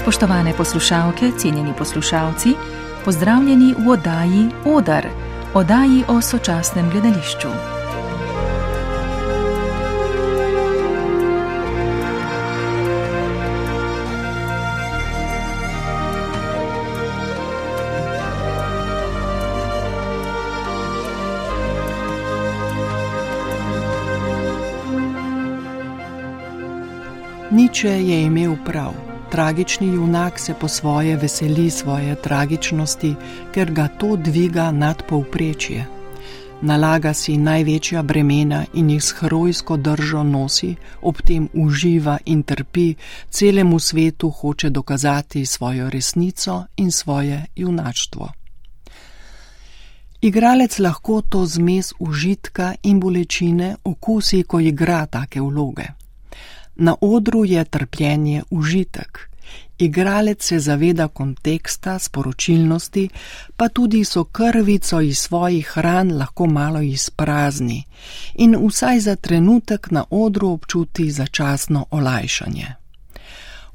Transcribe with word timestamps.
Spoštovane 0.00 0.52
poslušalke, 0.56 1.30
cenjeni 1.38 1.72
poslušalci, 1.78 2.54
pozdravljeni 3.04 3.74
v 3.78 3.88
oddaji 3.88 4.48
Odar, 4.64 5.06
oddaji 5.54 6.04
o 6.08 6.20
sočasnem 6.20 6.90
gledališču. 6.90 7.48
Niče 27.50 27.88
je 27.88 28.22
imel 28.22 28.56
prav. 28.64 29.09
Tragični 29.30 29.86
junak 29.86 30.38
se 30.38 30.54
po 30.54 30.68
svoje 30.68 31.16
veseli 31.16 31.70
svoje 31.70 32.14
tragičnosti, 32.14 33.14
ker 33.54 33.70
ga 33.70 33.88
to 33.88 34.16
dviga 34.16 34.70
nad 34.70 35.02
povprečje. 35.08 35.86
Nalaga 36.62 37.14
si 37.14 37.36
največja 37.36 38.02
bremena 38.02 38.64
in 38.74 38.90
jih 38.90 39.04
s 39.04 39.14
herojsko 39.20 39.76
držo 39.76 40.22
nosi, 40.22 40.74
ob 41.02 41.22
tem 41.22 41.48
uživa 41.54 42.18
in 42.26 42.42
trpi, 42.42 42.94
celemu 43.30 43.78
svetu 43.78 44.30
hoče 44.30 44.70
dokazati 44.70 45.46
svojo 45.46 45.90
resnico 45.90 46.64
in 46.76 46.92
svoje 46.92 47.46
junaštvo. 47.56 48.32
Igralec 50.20 50.78
lahko 50.78 51.22
to 51.22 51.46
zmes 51.46 51.92
užitka 51.98 52.74
in 52.82 53.00
bolečine 53.00 53.76
okusi, 53.84 54.42
ko 54.42 54.60
igra 54.60 55.06
take 55.06 55.40
vloge. 55.40 55.99
Na 56.80 56.94
odru 57.00 57.44
je 57.44 57.64
trpljenje 57.64 58.42
užitek. 58.50 59.30
Igralec 59.78 60.44
se 60.44 60.58
zaveda 60.58 61.08
konteksta, 61.08 61.98
sporočilnosti, 61.98 63.08
pa 63.56 63.68
tudi 63.68 64.04
so 64.04 64.24
krvico 64.24 65.00
iz 65.00 65.18
svojih 65.18 65.78
ran 65.78 66.12
lahko 66.18 66.46
malo 66.46 66.80
izprazni 66.80 67.84
in 68.34 68.56
vsaj 68.66 69.00
za 69.00 69.16
trenutek 69.16 69.90
na 69.90 70.04
odru 70.10 70.48
občuti 70.48 71.10
začasno 71.10 71.86
olajšanje. 71.90 72.79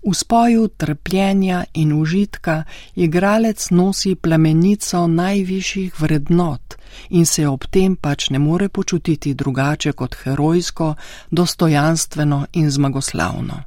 V 0.05 0.13
spoju 0.13 0.67
trpljenja 0.67 1.63
in 1.73 1.93
užitka 1.93 2.63
igralec 2.95 3.69
nosi 3.69 4.15
plamenico 4.15 5.07
najvišjih 5.07 6.01
vrednot 6.01 6.75
in 7.09 7.25
se 7.25 7.47
ob 7.47 7.65
tem 7.65 7.95
pač 7.95 8.29
ne 8.29 8.39
more 8.39 8.69
počutiti 8.69 9.33
drugače 9.33 9.91
kot 9.91 10.15
herojsko, 10.23 10.95
dostojanstveno 11.31 12.45
in 12.53 12.69
zmagoslavno. 12.71 13.57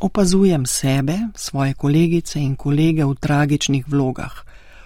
Opazujem 0.00 0.66
sebe, 0.66 1.18
svoje 1.34 1.74
kolegice 1.74 2.40
in 2.40 2.56
kolege 2.56 3.04
v 3.04 3.14
tragičnih 3.14 3.84
vlogah. 3.88 4.34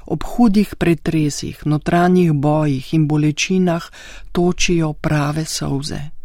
Ob 0.06 0.22
hudih 0.22 0.74
pretresih, 0.78 1.62
notranjih 1.64 2.32
bojih 2.32 2.94
in 2.94 3.08
bolečinah 3.08 3.88
točijo 4.32 4.92
prave 4.92 5.44
solze 5.44 6.15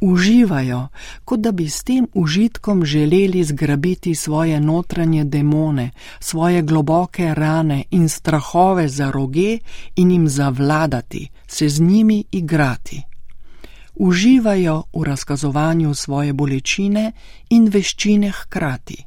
uživajo, 0.00 0.88
kot 1.24 1.40
da 1.40 1.52
bi 1.52 1.68
s 1.70 1.82
tem 1.82 2.06
užitkom 2.14 2.84
želeli 2.84 3.44
zgrabiti 3.44 4.14
svoje 4.14 4.60
notranje 4.60 5.24
demone, 5.24 5.90
svoje 6.20 6.62
globoke 6.62 7.34
rane 7.34 7.84
in 7.90 8.08
strahove 8.08 8.88
za 8.88 9.10
roge 9.10 9.58
in 9.96 10.10
jim 10.10 10.28
zavladati, 10.28 11.28
se 11.46 11.68
z 11.68 11.80
njimi 11.80 12.24
igrati. 12.32 13.02
Uživajo 13.94 14.82
v 14.92 15.02
razkazovanju 15.04 15.94
svoje 15.94 16.32
bolečine 16.32 17.12
in 17.50 17.68
veščine 17.68 18.30
hkrati. 18.30 19.04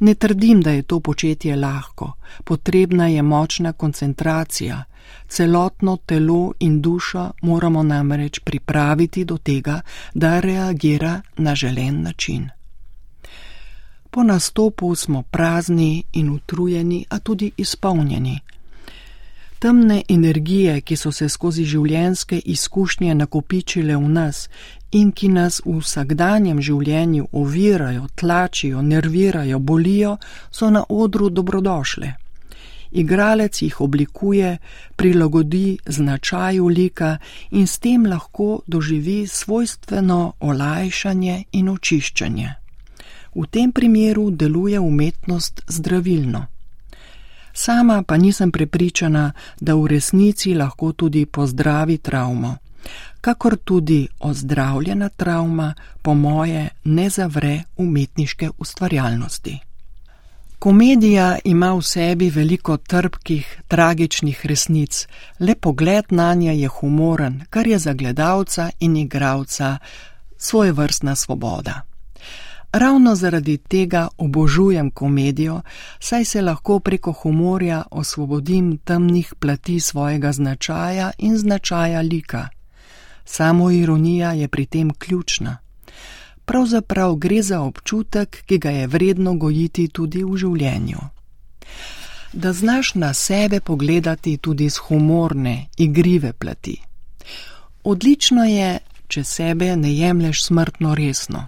Ne 0.00 0.14
trdim, 0.14 0.60
da 0.60 0.70
je 0.70 0.82
to 0.82 1.00
početje 1.00 1.56
lahko, 1.56 2.12
potrebna 2.44 3.08
je 3.08 3.22
močna 3.22 3.72
koncentracija, 3.72 4.84
celotno 5.28 5.96
telo 6.06 6.52
in 6.58 6.80
dušo 6.80 7.30
moramo 7.42 7.82
namreč 7.82 8.38
pripraviti 8.38 9.24
do 9.24 9.38
tega, 9.38 9.80
da 10.14 10.40
reagira 10.40 11.20
na 11.36 11.54
želen 11.54 12.02
način. 12.02 12.48
Po 14.10 14.22
nastopu 14.22 14.94
smo 14.94 15.22
prazni 15.22 16.02
in 16.12 16.30
utrujeni, 16.30 17.04
a 17.08 17.18
tudi 17.18 17.50
izpolnjeni. 17.56 18.40
Temne 19.58 20.02
energije, 20.08 20.80
ki 20.80 20.96
so 20.96 21.12
se 21.12 21.28
skozi 21.28 21.64
življenjske 21.64 22.38
izkušnje 22.44 23.14
nakopičile 23.14 23.96
v 23.96 24.08
nas 24.08 24.48
in 24.90 25.12
ki 25.12 25.28
nas 25.28 25.60
v 25.64 25.76
vsakdanjem 25.78 26.62
življenju 26.62 27.28
ovirajo, 27.32 28.08
tlačijo, 28.14 28.82
nervirajo, 28.82 29.58
bolijo, 29.58 30.16
so 30.50 30.70
na 30.70 30.84
odru 30.88 31.30
dobrodošle 31.30 32.14
igralec 32.90 33.62
jih 33.62 33.80
oblikuje, 33.80 34.58
prilagodi 34.96 35.78
značaju 35.86 36.68
lika 36.68 37.18
in 37.50 37.66
s 37.66 37.78
tem 37.78 38.06
lahko 38.06 38.60
doživi 38.66 39.26
svojstveno 39.26 40.32
olajšanje 40.40 41.44
in 41.52 41.68
očiščanje. 41.68 42.54
V 43.34 43.46
tem 43.46 43.72
primeru 43.72 44.30
deluje 44.30 44.80
umetnost 44.80 45.62
zdravilno. 45.68 46.46
Sama 47.52 48.02
pa 48.02 48.16
nisem 48.16 48.52
prepričana, 48.52 49.32
da 49.60 49.74
v 49.74 49.86
resnici 49.86 50.54
lahko 50.54 50.92
tudi 50.92 51.26
pozdravi 51.26 51.98
travmo, 51.98 52.56
kakor 53.20 53.56
tudi 53.56 54.08
ozdravljena 54.20 55.08
travma, 55.08 55.74
po 56.02 56.14
moje, 56.14 56.68
ne 56.84 57.10
zavre 57.10 57.62
umetniške 57.76 58.50
ustvarjalnosti. 58.58 59.69
Komedija 60.60 61.38
ima 61.44 61.72
v 61.72 61.82
sebi 61.82 62.26
veliko 62.30 62.76
trpkih, 62.76 63.62
tragičnih 63.68 64.40
resnic, 64.46 65.06
le 65.38 65.54
pogled 65.54 66.04
na 66.10 66.34
nje 66.34 66.52
je 66.60 66.68
humoren, 66.68 67.38
kar 67.50 67.66
je 67.66 67.78
za 67.78 67.92
gledalca 67.92 68.70
in 68.80 68.96
igralca 68.96 69.78
svoje 70.36 70.72
vrstna 70.72 71.14
svoboda. 71.16 71.80
Ravno 72.72 73.14
zaradi 73.14 73.56
tega 73.56 74.08
obožujem 74.18 74.90
komedijo, 74.90 75.62
saj 76.00 76.24
se 76.24 76.42
lahko 76.42 76.78
preko 76.78 77.12
humorja 77.12 77.82
osvobodim 77.90 78.78
temnih 78.78 79.34
plati 79.38 79.80
svojega 79.80 80.32
značaja 80.32 81.10
in 81.18 81.38
značaja 81.38 82.00
lika. 82.00 82.48
Samo 83.24 83.70
ironija 83.70 84.32
je 84.32 84.48
pri 84.48 84.66
tem 84.66 84.90
ključna 84.90 85.58
pravzaprav 86.50 87.14
gre 87.14 87.42
za 87.42 87.60
občutek, 87.62 88.42
ki 88.46 88.58
ga 88.58 88.70
je 88.70 88.86
vredno 88.86 89.34
gojiti 89.34 89.88
tudi 89.88 90.24
v 90.24 90.36
življenju. 90.36 90.98
Da 92.32 92.52
znaš 92.52 92.94
na 92.94 93.12
sebe 93.14 93.60
pogledati 93.60 94.36
tudi 94.36 94.66
z 94.70 94.82
humorne, 94.88 95.68
igrive 95.78 96.32
plati. 96.32 96.74
Odlično 97.84 98.44
je, 98.44 98.78
če 99.06 99.24
sebe 99.24 99.76
ne 99.76 99.94
jemlješ 99.94 100.42
smrtno 100.48 100.94
resno. 100.94 101.46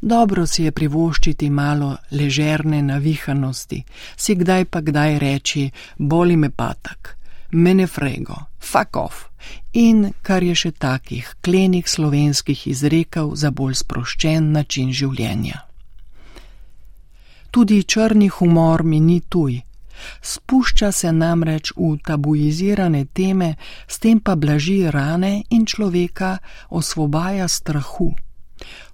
Dobro 0.00 0.46
si 0.46 0.68
je 0.68 0.72
privoščiti 0.72 1.50
malo 1.50 1.96
ležerne 2.10 2.82
navihanosti, 2.82 3.82
si 4.16 4.34
kdaj 4.34 4.64
pa 4.64 4.80
kdaj 4.80 5.18
reči: 5.18 5.70
boli 5.98 6.36
me 6.36 6.50
patak, 6.50 7.17
mene 7.50 7.86
frego, 7.86 8.36
fuck 8.58 8.96
off 8.96 9.28
in 9.72 10.12
kar 10.22 10.42
je 10.42 10.54
še 10.54 10.72
takih 10.72 11.28
klenih 11.44 11.88
slovenskih 11.88 12.66
izrekov 12.66 13.34
za 13.36 13.50
bolj 13.50 13.78
sproščen 13.82 14.52
način 14.52 14.92
življenja. 14.92 15.64
Tudi 17.50 17.82
črni 17.84 18.28
humor 18.28 18.84
mi 18.84 19.00
ni 19.00 19.20
tuj. 19.20 19.62
Spušča 20.22 20.92
se 20.92 21.12
namreč 21.12 21.72
v 21.76 21.96
tabuizirane 22.04 23.06
teme, 23.12 23.54
s 23.88 23.98
tem 23.98 24.20
pa 24.20 24.36
blaži 24.36 24.84
rane 24.90 25.42
in 25.50 25.66
človeka 25.66 26.38
osvobaja 26.70 27.48
strahu. 27.48 28.12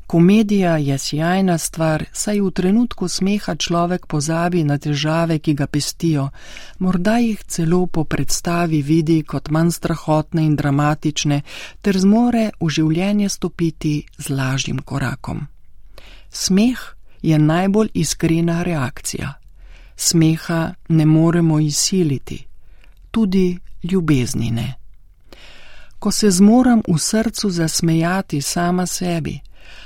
Komedija 0.06 0.76
je 0.76 0.98
sjajna 0.98 1.58
stvar, 1.58 2.04
saj 2.12 2.40
v 2.40 2.50
trenutku 2.50 3.08
smeha 3.08 3.54
človek 3.54 4.06
pozabi 4.06 4.64
na 4.64 4.78
težave, 4.78 5.38
ki 5.38 5.54
ga 5.54 5.66
pestijo, 5.66 6.28
morda 6.78 7.18
jih 7.18 7.44
celo 7.44 7.86
po 7.86 8.04
predstavi 8.04 8.82
vidi 8.82 9.22
kot 9.22 9.48
manj 9.50 9.70
strahotne 9.70 10.44
in 10.44 10.56
dramatične, 10.56 11.40
ter 11.80 11.98
zmore 11.98 12.50
v 12.60 12.68
življenje 12.68 13.28
stopiti 13.28 14.04
z 14.18 14.28
lažjim 14.28 14.82
korakom. 14.84 15.46
Smeh 16.30 16.80
je 17.22 17.38
najbolj 17.38 17.88
iskrena 17.94 18.62
reakcija. 18.62 19.32
Smeha 19.96 20.74
ne 20.88 21.06
moremo 21.06 21.60
izsiliti, 21.60 22.46
tudi 23.10 23.58
ljubezni 23.82 24.50
ne. 24.50 24.74
Ko 25.98 26.10
se 26.10 26.30
zmorem 26.30 26.82
v 26.88 26.98
srcu 26.98 27.50
zasmejati 27.50 28.42
sama 28.42 28.86
sebi, 28.86 29.40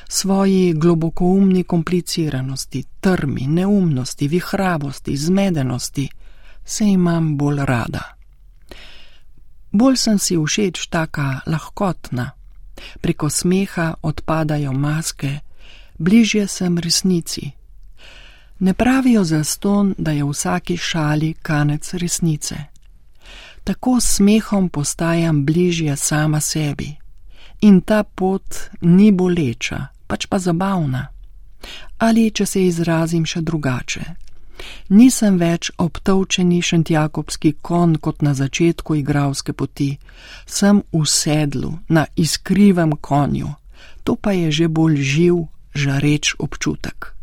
svoji 0.09 0.73
globokoumni 0.73 1.65
kompliciranosti, 1.65 2.85
trmi, 3.01 3.47
neumnosti, 3.47 4.29
vihravosti, 4.29 5.17
zmedenosti, 5.17 6.09
se 6.65 6.85
imam 6.85 7.37
bolj 7.37 7.65
rada. 7.65 8.15
Bolj 9.73 9.97
sem 9.97 10.19
si 10.19 10.37
všeč 10.37 10.87
taka 10.87 11.41
lahkotna, 11.47 12.31
preko 13.01 13.31
smeha 13.31 13.95
odpadajo 14.03 14.73
maske, 14.73 15.39
bližje 15.99 16.47
sem 16.47 16.79
resnici. 16.79 17.51
Ne 18.59 18.75
pravijo 18.75 19.25
za 19.25 19.45
ston, 19.45 19.95
da 19.99 20.11
je 20.11 20.25
v 20.25 20.31
vsaki 20.31 20.77
šali 20.77 21.35
kanec 21.43 21.95
resnice. 21.95 22.57
Tako 23.65 24.01
s 24.01 24.17
smehom 24.17 24.69
postajam 24.69 25.45
bližje 25.47 25.97
sama 25.97 26.41
sebi. 26.41 26.95
In 27.61 27.81
ta 27.81 28.03
pot 28.05 28.71
ni 28.81 29.11
boleča, 29.13 29.89
pač 30.07 30.27
pa 30.31 30.39
zabavna. 30.39 31.09
Ali, 31.99 32.31
če 32.31 32.47
se 32.47 32.63
izrazim 32.63 33.25
še 33.27 33.43
drugače, 33.43 34.05
nisem 34.95 35.39
več 35.41 35.73
obtovčeni 35.83 36.61
šentjakobski 36.63 37.57
kon 37.63 37.97
kot 37.99 38.23
na 38.23 38.35
začetku 38.39 39.01
igralske 39.01 39.53
poti, 39.53 39.91
sem 40.47 40.83
v 40.93 41.03
sedlu, 41.03 41.73
na 41.89 42.07
iskrivem 42.15 42.95
konju, 43.01 43.51
to 44.07 44.15
pa 44.15 44.33
je 44.39 44.55
že 44.55 44.69
bolj 44.71 45.03
živ, 45.03 45.43
žareč 45.75 46.37
občutek. 46.39 47.15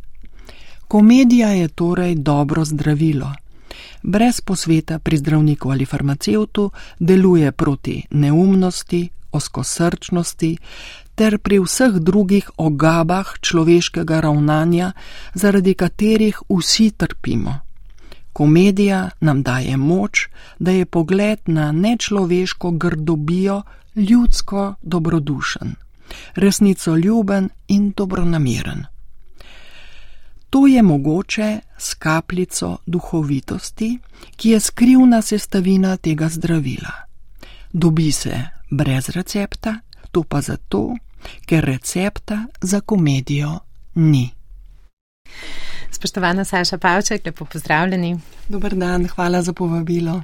Komedija 0.87 1.55
je 1.55 1.67
torej 1.67 2.15
dobro 2.15 2.65
zdravilo. 2.65 3.31
Brez 4.03 4.41
posveta 4.41 4.99
pri 4.99 5.17
zdravniku 5.17 5.71
ali 5.71 5.85
farmacevtu 5.85 6.71
deluje 6.99 7.51
proti 7.51 8.03
neumnosti, 8.11 9.09
oskosrčnosti 9.35 10.57
ter 11.15 11.37
pri 11.39 11.59
vseh 11.63 11.99
drugih 11.99 12.49
ogabah 12.57 13.39
človeškega 13.41 14.19
ravnanja, 14.19 14.91
zaradi 15.33 15.73
katerih 15.73 16.41
vsi 16.49 16.91
trpimo. 16.91 17.59
Komedija 18.33 19.09
nam 19.19 19.43
daje 19.43 19.77
moč, 19.77 20.27
da 20.59 20.71
je 20.71 20.85
pogled 20.85 21.39
na 21.45 21.71
nečloveško 21.71 22.71
grdobijo 22.71 23.61
ljudsko 23.95 24.73
dobrodušen, 24.81 25.75
resnico 26.35 26.95
ljuben 26.95 27.49
in 27.67 27.93
dobronameren. 27.97 28.85
To 30.49 30.67
je 30.67 30.81
mogoče 30.81 31.59
s 31.77 31.93
kapljico 31.93 32.77
duhovitosti, 32.85 33.99
ki 34.35 34.49
je 34.49 34.59
skrivna 34.59 35.21
sestavina 35.21 35.97
tega 35.97 36.29
zdravila. 36.29 36.91
Dobi 37.73 38.11
se 38.11 38.43
brez 38.69 39.09
recepta, 39.09 39.79
to 40.11 40.23
pa 40.23 40.41
zato, 40.41 40.95
ker 41.45 41.65
recepta 41.65 42.45
za 42.61 42.81
komedijo 42.81 43.59
ni. 43.95 44.29
Spoštovana 45.91 46.45
Saša 46.45 46.77
Pavček, 46.77 47.25
lepo 47.25 47.45
pozdravljeni. 47.45 48.19
Dobar 48.49 48.75
dan, 48.75 49.07
hvala 49.07 49.41
za 49.41 49.53
povabilo. 49.53 50.21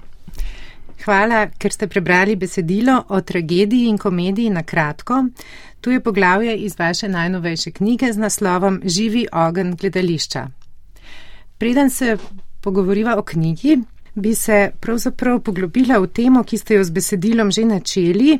Hvala, 1.05 1.47
ker 1.57 1.73
ste 1.73 1.87
prebrali 1.87 2.35
besedilo 2.35 3.03
o 3.09 3.21
tragediji 3.21 3.87
in 3.89 3.97
komediji 3.97 4.49
na 4.49 4.63
kratko. 4.63 5.25
Tu 5.81 5.91
je 5.91 6.03
poglavje 6.03 6.57
iz 6.57 6.75
vaše 6.79 7.07
najnovejše 7.07 7.71
knjige 7.71 8.13
z 8.13 8.17
naslovom 8.17 8.81
Živi 8.85 9.27
ogen 9.33 9.75
gledališča. 9.75 10.47
Preden 11.57 11.89
se 11.89 12.17
pogovoriva 12.61 13.17
o 13.17 13.23
knjigi, 13.23 13.77
bi 14.15 14.35
se 14.35 14.71
pravzaprav 14.79 15.39
poglobila 15.39 15.99
v 15.99 16.07
temo, 16.07 16.43
ki 16.43 16.57
ste 16.57 16.75
jo 16.75 16.83
z 16.83 16.89
besedilom 16.89 17.51
že 17.51 17.65
načeli. 17.65 18.39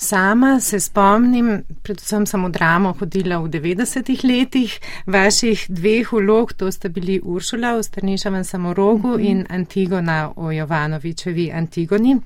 Sama 0.00 0.60
se 0.60 0.80
spomnim, 0.80 1.62
predvsem 1.82 2.24
sem 2.26 2.44
v 2.44 2.48
dramo 2.50 2.94
hodila 2.96 3.36
v 3.44 3.50
90-ih 3.52 4.22
letih, 4.24 4.78
vaših 5.06 5.66
dveh 5.68 6.12
vlog, 6.12 6.52
to 6.56 6.72
sta 6.72 6.88
bili 6.88 7.20
Uršula 7.20 7.74
v 7.76 7.82
Strnišavem 7.82 8.44
samorogu 8.44 9.08
mm 9.08 9.20
-hmm. 9.20 9.30
in 9.30 9.46
Antigona 9.48 10.32
o 10.36 10.50
Jovanovičevi 10.50 11.50
Antigoni. 11.52 12.16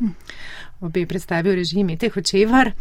Obe 0.80 1.06
predstavi 1.06 1.50
v 1.50 1.54
režimi 1.54 1.96
teh 1.98 2.16
očevar. 2.16 2.72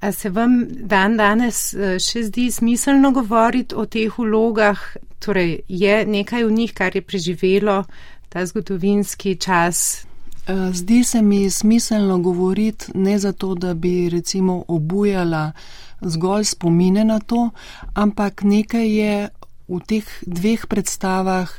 A 0.00 0.12
se 0.12 0.30
vam 0.30 0.66
dan 0.70 1.16
danes 1.16 1.74
eh, 1.74 1.98
še 1.98 2.22
zdi 2.22 2.50
smiselno 2.50 3.10
govoriti 3.10 3.74
o 3.74 3.86
teh 3.86 4.18
vlogah? 4.18 4.96
Torej, 5.18 5.60
je 5.68 6.06
nekaj 6.06 6.44
v 6.44 6.52
njih, 6.52 6.74
kar 6.74 6.96
je 6.96 7.02
preživelo 7.02 7.84
ta 8.28 8.46
zgodovinski 8.46 9.36
čas. 9.36 10.04
Eh, 10.46 10.72
zdi 10.72 11.04
se 11.04 11.22
mi 11.22 11.50
smiselno 11.50 12.18
govoriti 12.18 12.86
ne 12.94 13.18
zato, 13.18 13.54
da 13.54 13.74
bi 13.74 14.08
recimo 14.08 14.64
obujala 14.68 15.52
zgolj 16.00 16.44
spomine 16.44 17.04
na 17.04 17.18
to, 17.18 17.50
ampak 17.94 18.42
nekaj 18.42 18.88
je 18.88 19.28
v 19.68 19.80
teh 19.86 20.06
dveh 20.26 20.66
predstavah, 20.66 21.50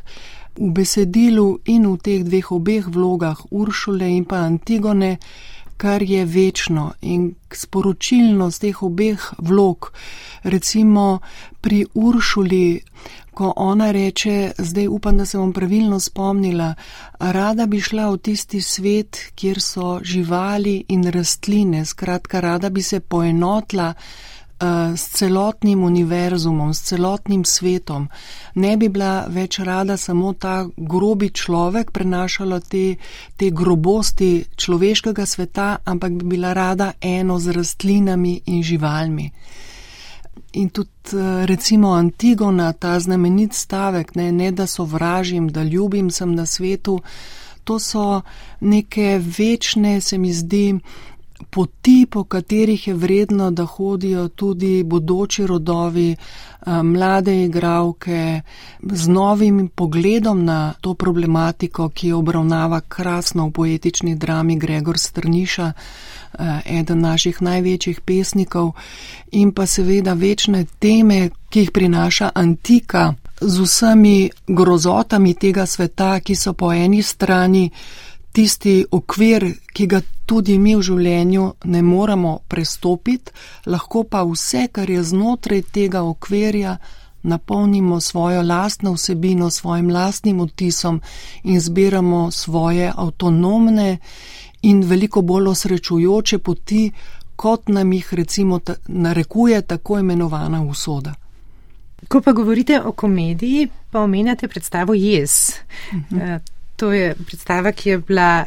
v 0.59 0.71
besedilu 0.73 1.59
in 1.65 1.87
v 1.87 1.97
teh 1.97 2.23
dveh 2.23 2.51
obeh 2.51 2.87
vlogah 2.87 3.37
Uršule 3.51 4.09
in 4.09 4.25
pa 4.25 4.43
Antigone, 4.43 5.17
kar 5.79 6.03
je 6.03 6.25
večno 6.25 6.91
in 7.01 7.31
sporočilnost 7.55 8.61
teh 8.61 8.83
obeh 8.83 9.29
vlog. 9.37 9.91
Recimo 10.43 11.19
pri 11.61 11.85
Uršuli 11.93 12.81
ko 13.39 13.53
ona 13.55 13.91
reče, 13.91 14.51
zdaj 14.57 14.87
upam, 14.87 15.17
da 15.17 15.25
se 15.25 15.37
bom 15.37 15.53
pravilno 15.53 15.99
spomnila, 15.99 16.73
rada 17.19 17.65
bi 17.65 17.79
šla 17.81 18.09
v 18.11 18.17
tisti 18.17 18.59
svet, 18.61 19.19
kjer 19.35 19.61
so 19.63 19.99
živali 20.03 20.83
in 20.87 21.07
rastline, 21.07 21.85
skratka, 21.85 22.41
rada 22.43 22.69
bi 22.69 22.83
se 22.83 22.99
poenotla 22.99 23.93
s 24.95 25.09
celotnim 25.15 25.83
univerzumom, 25.83 26.73
s 26.73 26.81
celotnim 26.81 27.45
svetom. 27.45 28.09
Ne 28.55 28.77
bi 28.77 28.89
bila 28.89 29.25
več 29.29 29.59
rada 29.59 29.97
samo 29.97 30.33
ta 30.33 30.67
grobi 30.77 31.29
človek, 31.29 31.91
prenašala 31.91 32.59
te, 32.59 32.95
te 33.37 33.49
grobosti 33.55 34.43
človeškega 34.55 35.25
sveta, 35.25 35.77
ampak 35.85 36.11
bi 36.19 36.35
bila 36.35 36.53
rada 36.53 36.91
eno 37.01 37.39
z 37.39 37.55
rastlinami 37.55 38.41
in 38.45 38.63
živalmi. 38.63 39.31
In 40.53 40.69
tudi 40.69 40.89
eh, 41.13 41.45
recimo 41.45 41.93
Antigona, 41.93 42.73
ta 42.73 42.99
znamenit 42.99 43.53
stavek, 43.53 44.15
ne, 44.15 44.31
ne 44.31 44.51
da 44.51 44.67
sovražim, 44.67 45.47
da 45.47 45.63
ljubim 45.63 46.11
sem 46.11 46.35
na 46.35 46.45
svetu, 46.45 46.99
to 47.63 47.79
so 47.79 48.21
neke 48.59 49.21
večne, 49.37 50.01
se 50.01 50.17
mi 50.17 50.33
zdi, 50.33 50.79
poti, 51.49 52.05
po 52.05 52.23
katerih 52.23 52.87
je 52.87 52.93
vredno, 52.93 53.51
da 53.51 53.65
hodijo 53.65 54.27
tudi 54.27 54.83
bodoči 54.83 55.47
rodovi, 55.47 56.11
eh, 56.11 56.83
mlade 56.83 57.45
igravke, 57.45 58.41
z 58.81 59.07
novim 59.07 59.69
pogledom 59.75 60.45
na 60.45 60.73
to 60.81 60.93
problematiko, 60.93 61.89
ki 61.89 62.07
jo 62.07 62.17
obravnava 62.17 62.81
krasno 62.81 63.47
v 63.47 63.51
poetični 63.51 64.15
drami 64.15 64.59
Gregor 64.59 64.97
Strniša. 64.97 65.73
Eh, 66.29 66.61
eden 66.65 66.99
naših 67.01 67.41
največjih 67.41 68.01
pesnikov 68.01 68.71
in 69.31 69.51
pa 69.51 69.65
seveda 69.65 70.13
večne 70.13 70.65
teme, 70.79 71.29
ki 71.49 71.59
jih 71.59 71.71
prinaša 71.71 72.29
antika 72.35 73.13
z 73.41 73.59
vsemi 73.59 74.29
grozotami 74.47 75.33
tega 75.33 75.65
sveta, 75.65 76.19
ki 76.19 76.35
so 76.35 76.53
po 76.53 76.73
eni 76.73 77.01
strani 77.03 77.69
tisti 78.31 78.85
okvir, 78.91 79.45
ki 79.73 79.87
ga 79.87 80.01
tudi 80.25 80.57
mi 80.57 80.75
v 80.75 80.85
življenju 80.85 81.45
ne 81.65 81.81
moremo 81.81 82.39
prestopiti, 82.47 83.31
lahko 83.65 84.03
pa 84.03 84.23
vse, 84.23 84.67
kar 84.71 84.89
je 84.89 85.03
znotraj 85.03 85.63
tega 85.73 86.03
okvirja, 86.05 86.77
napolnimo 87.23 87.99
svojo 87.99 88.41
lastno 88.41 88.93
vsebino, 88.93 89.49
svojim 89.49 89.89
lastnim 89.91 90.41
vtisom 90.41 91.01
in 91.43 91.59
zbiramo 91.59 92.31
svoje 92.31 92.91
avtonomne 92.95 93.97
in 94.61 94.83
veliko 94.83 95.21
bolj 95.21 95.47
osrečujoče 95.47 96.39
poti, 96.39 96.91
kot 97.35 97.67
nam 97.67 97.93
jih 97.93 98.13
recimo 98.13 98.59
ta, 98.59 98.75
narekuje 98.87 99.61
tako 99.61 99.99
imenovana 99.99 100.61
usoda. 100.63 101.13
Ko 102.07 102.21
pa 102.21 102.31
govorite 102.31 102.81
o 102.81 102.91
komediji, 102.91 103.67
pa 103.91 103.99
omenjate 103.99 104.47
predstavo 104.47 104.93
Jez. 104.93 105.51
Uh 105.91 105.97
mhm. 105.97 106.58
Eh. 106.79 106.81
To 106.81 106.91
je 106.93 107.15
predstava, 107.25 107.71
ki 107.71 107.89
je 107.89 107.97
bila 107.97 108.45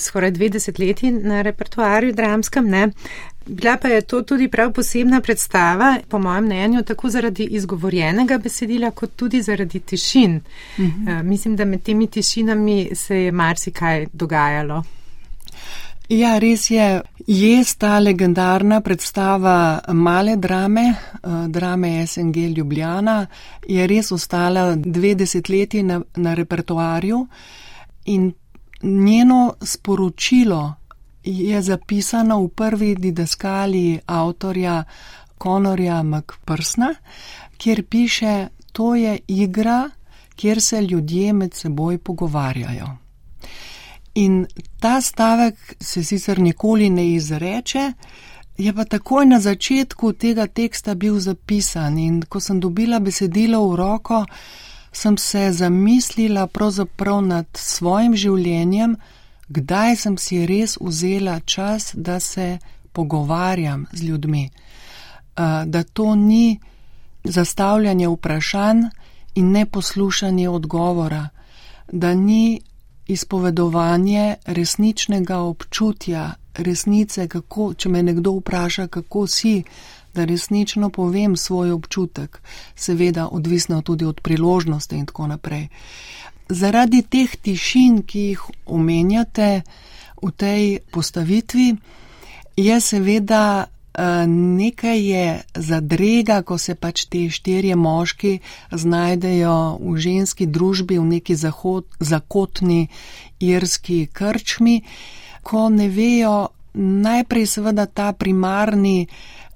skoraj 0.00 0.30
dve 0.30 0.48
desetletji 0.48 1.10
na 1.10 1.42
repertoarju 1.42 2.12
dramskem. 2.12 2.68
Ne? 2.70 2.88
Bila 3.46 3.76
pa 3.76 3.88
je 3.88 4.00
to 4.00 4.22
tudi 4.22 4.48
prav 4.48 4.72
posebna 4.72 5.20
predstava, 5.20 5.98
po 6.08 6.18
mojem 6.18 6.44
mnenju, 6.44 6.82
tako 6.82 7.10
zaradi 7.10 7.44
izgovorjenega 7.44 8.38
besedila, 8.38 8.90
kot 8.90 9.16
tudi 9.16 9.42
zaradi 9.42 9.80
tišin. 9.80 10.40
Uh. 10.78 10.84
-huh. 10.84 11.22
Mislim, 11.22 11.56
da 11.56 11.64
med 11.64 11.82
temi 11.82 12.06
tišinami 12.06 12.90
se 12.94 13.16
je 13.16 13.32
marsikaj 13.32 14.06
dogajalo. 14.12 14.82
Ja, 16.08 16.38
res 16.38 16.70
je. 16.70 17.02
Je 17.26 17.64
ta 17.78 17.98
legendarna 17.98 18.80
predstava 18.80 19.80
male 19.92 20.36
drame, 20.36 20.82
eh, 20.90 21.48
drame 21.48 22.06
SNG 22.06 22.36
Ljubljana, 22.36 23.26
je 23.68 23.86
res 23.86 24.12
ostala 24.12 24.74
dve 24.76 25.14
desetletji 25.14 25.82
na, 25.82 26.02
na 26.16 26.34
repertoarju 26.34 27.26
in 28.04 28.32
njeno 28.82 29.54
sporočilo 29.62 30.74
je 31.22 31.62
zapisano 31.62 32.40
v 32.42 32.48
prvi 32.48 32.94
didaskali 32.94 34.00
avtorja 34.06 34.84
Konorja 35.38 36.02
McPrsna, 36.02 36.94
kjer 37.56 37.84
piše, 37.86 38.48
to 38.72 38.94
je 38.94 39.18
igra, 39.28 39.90
kjer 40.36 40.60
se 40.60 40.82
ljudje 40.82 41.32
med 41.32 41.54
seboj 41.54 41.98
pogovarjajo. 41.98 42.88
In 44.14 44.46
ta 44.80 45.00
stavek 45.00 45.74
se 45.80 46.04
sicer 46.04 46.38
nikoli 46.38 46.90
ne 46.90 47.08
izreče, 47.12 47.92
je 48.58 48.72
pa 48.72 48.84
takoj 48.84 49.26
na 49.26 49.40
začetku 49.40 50.12
tega 50.12 50.46
teksta 50.46 50.94
bil 50.94 51.18
zapisan 51.18 51.98
in 51.98 52.22
ko 52.22 52.40
sem 52.40 52.60
dobila 52.60 52.98
besedilo 52.98 53.68
v 53.68 53.76
roko, 53.76 54.24
sem 54.94 55.18
se 55.18 55.52
zamislila 55.52 56.46
pravzaprav 56.46 57.20
nad 57.22 57.46
svojim 57.54 58.16
življenjem, 58.16 58.96
kdaj 59.48 59.96
sem 59.96 60.18
si 60.18 60.46
res 60.46 60.78
vzela 60.80 61.40
čas, 61.40 61.92
da 61.94 62.20
se 62.20 62.58
pogovarjam 62.92 63.86
z 63.92 64.02
ljudmi, 64.02 64.50
da 65.66 65.82
to 65.82 66.14
ni 66.14 66.60
zastavljanje 67.24 68.08
vprašanj 68.08 68.84
in 69.34 69.50
ne 69.50 69.66
poslušanje 69.66 70.48
odgovora, 70.48 71.28
da 71.92 72.14
ni 72.14 72.60
izpovedovanje 73.06 74.34
resničnega 74.46 75.38
občutja, 75.38 76.32
resnice, 76.54 77.28
kako, 77.28 77.74
če 77.74 77.88
me 77.88 78.02
nekdo 78.02 78.32
vpraša, 78.38 78.86
kako 78.86 79.26
si, 79.26 79.62
da 80.14 80.24
resnično 80.24 80.90
povem 80.90 81.36
svoj 81.36 81.70
občutek, 81.70 82.40
seveda 82.76 83.28
odvisno 83.28 83.82
tudi 83.82 84.04
od 84.04 84.20
priložnosti 84.20 84.96
in 84.96 85.06
tako 85.06 85.26
naprej. 85.26 85.68
Zaradi 86.48 87.02
teh 87.02 87.36
tišin, 87.36 88.02
ki 88.02 88.20
jih 88.20 88.40
omenjate 88.66 89.62
v 90.22 90.30
tej 90.30 90.78
postavitvi, 90.92 91.76
je 92.56 92.80
seveda 92.80 93.64
eh, 93.64 94.26
nekaj 94.28 95.00
je 95.00 95.42
zadrega, 95.54 96.42
ko 96.42 96.58
se 96.58 96.74
pač 96.74 97.04
te 97.04 97.28
štirje 97.30 97.76
moški 97.76 98.38
znajdejo 98.70 99.78
v 99.80 99.96
ženski 99.96 100.46
družbi 100.46 100.98
v 100.98 101.06
neki 101.16 101.34
zahod, 101.34 101.86
zakotni 102.00 102.88
irski 103.40 104.06
krčmi, 104.12 104.82
ko 105.42 105.68
ne 105.68 105.88
vejo 105.88 106.48
najprej 106.74 107.46
seveda 107.46 107.86
ta 107.86 108.12
primarni 108.12 109.06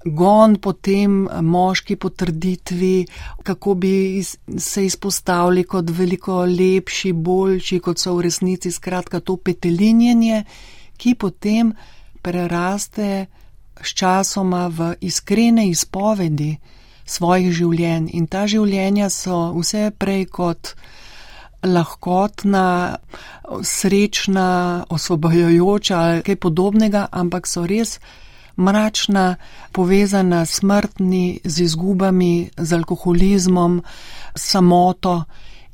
gon 0.05 0.57
po 0.57 0.73
tem 0.73 1.29
moški 1.43 1.97
potrditvi, 1.97 3.07
kako 3.43 3.75
bi 3.75 4.23
se 4.59 4.85
izpostavili 4.87 5.65
kot 5.65 5.91
veliko 5.91 6.45
lepši, 6.45 7.13
boljši, 7.13 7.81
kot 7.81 7.99
so 7.99 8.15
v 8.15 8.29
resnici, 8.29 8.71
skratka 8.71 9.21
to 9.21 9.37
petelinjenje, 9.37 10.45
ki 10.97 11.15
potem 11.15 11.73
preraste 12.23 13.27
s 13.83 13.95
časoma 13.95 14.69
v 14.69 14.95
iskrene 15.01 15.69
izpovedi 15.69 16.57
svojih 17.07 17.53
življenj. 17.53 18.11
In 18.15 18.27
ta 18.27 18.47
življenja 18.47 19.11
so 19.11 19.53
vse 19.57 19.91
prej 19.99 20.27
kot 20.31 20.75
lahkotna, 21.67 22.99
srečna, 23.63 24.49
osvobajajoča 24.95 25.99
ali 25.99 26.23
kaj 26.23 26.37
podobnega, 26.37 27.09
ampak 27.11 27.47
so 27.51 27.67
res 27.67 27.99
mračna, 28.59 29.37
povezana 29.73 30.47
s 30.47 30.59
smrtni, 30.59 31.41
z 31.45 31.61
izgubami, 31.61 32.51
z 32.57 32.73
alkoholizmom, 32.73 33.83
samoto. 34.35 35.25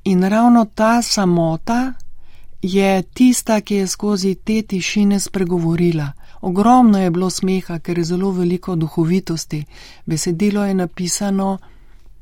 In 0.05 0.23
ravno 0.23 0.67
ta 0.75 1.03
samota 1.03 1.93
je 2.63 3.03
tista, 3.03 3.61
ki 3.61 3.75
je 3.75 3.87
skozi 3.87 4.35
te 4.35 4.63
tišine 4.63 5.21
spregovorila. 5.21 6.13
Ogromno 6.41 7.01
je 7.01 7.11
bilo 7.11 7.31
smeha, 7.31 7.79
ker 7.79 7.99
je 7.99 8.05
zelo 8.05 8.31
veliko 8.31 8.77
duhovitosti. 8.77 9.65
Besedilo 10.07 10.65
je 10.65 10.75
napisano 10.75 11.59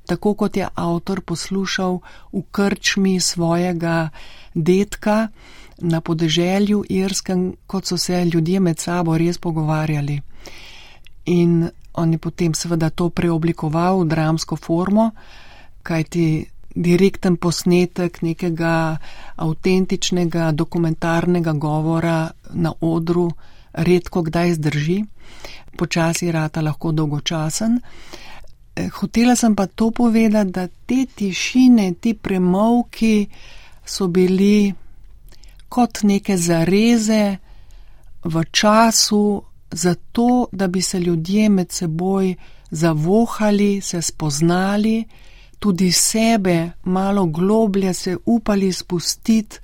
tako, 0.07 0.35
kot 0.35 0.57
je 0.57 0.69
avtor 0.75 1.21
poslušal 1.21 1.99
v 2.33 2.43
krčmi 2.51 3.21
svojega 3.21 4.09
detka 4.55 5.29
na 5.79 6.01
podeželju 6.01 6.85
Irskem, 6.89 7.57
kot 7.67 7.87
so 7.87 7.99
se 7.99 8.25
ljudje 8.25 8.61
med 8.61 8.79
sabo 8.79 9.19
res 9.19 9.39
pogovarjali. 9.39 10.21
In 11.27 11.71
on 11.95 12.13
je 12.13 12.19
potem 12.19 12.55
seveda 12.55 12.91
to 12.91 13.11
preoblikoval 13.11 14.03
v 14.03 14.09
dramsko 14.09 14.57
formo, 14.57 15.11
kajti 15.83 16.47
direkten 16.75 17.37
posnetek 17.37 18.23
nekega 18.23 18.97
avtentičnega 19.37 20.53
dokumentarnega 20.57 21.53
govora 21.53 22.31
na 22.53 22.73
odru 22.81 23.29
redko 23.73 24.23
kdaj 24.23 24.55
zdrži, 24.55 24.99
počasi 25.77 26.33
rata 26.33 26.61
lahko 26.61 26.93
dolgočasen. 26.93 27.81
Eh, 28.77 28.89
hotela 28.89 29.37
sem 29.37 29.55
pa 29.55 29.67
to 29.67 29.91
povedati, 29.91 30.51
da 30.51 30.67
te 30.67 31.07
tišine, 31.15 31.95
ti 32.01 32.15
premovki 32.15 33.27
so 33.85 34.09
bili 34.09 34.73
kot 35.69 36.03
neke 36.03 36.37
zareze 36.37 37.37
v 38.25 38.45
času, 38.51 39.43
zato 39.73 40.47
da 40.53 40.67
bi 40.67 40.83
se 40.83 41.01
ljudje 41.01 41.49
med 41.49 41.73
seboj 41.73 42.35
zavohali, 42.71 43.81
se 43.81 44.03
spoznali, 44.03 45.05
tudi 45.59 45.93
sebe 45.93 46.71
malo 46.85 47.27
globlje 47.27 47.95
se 47.95 48.17
upali 48.27 48.73
spustiti 48.73 49.59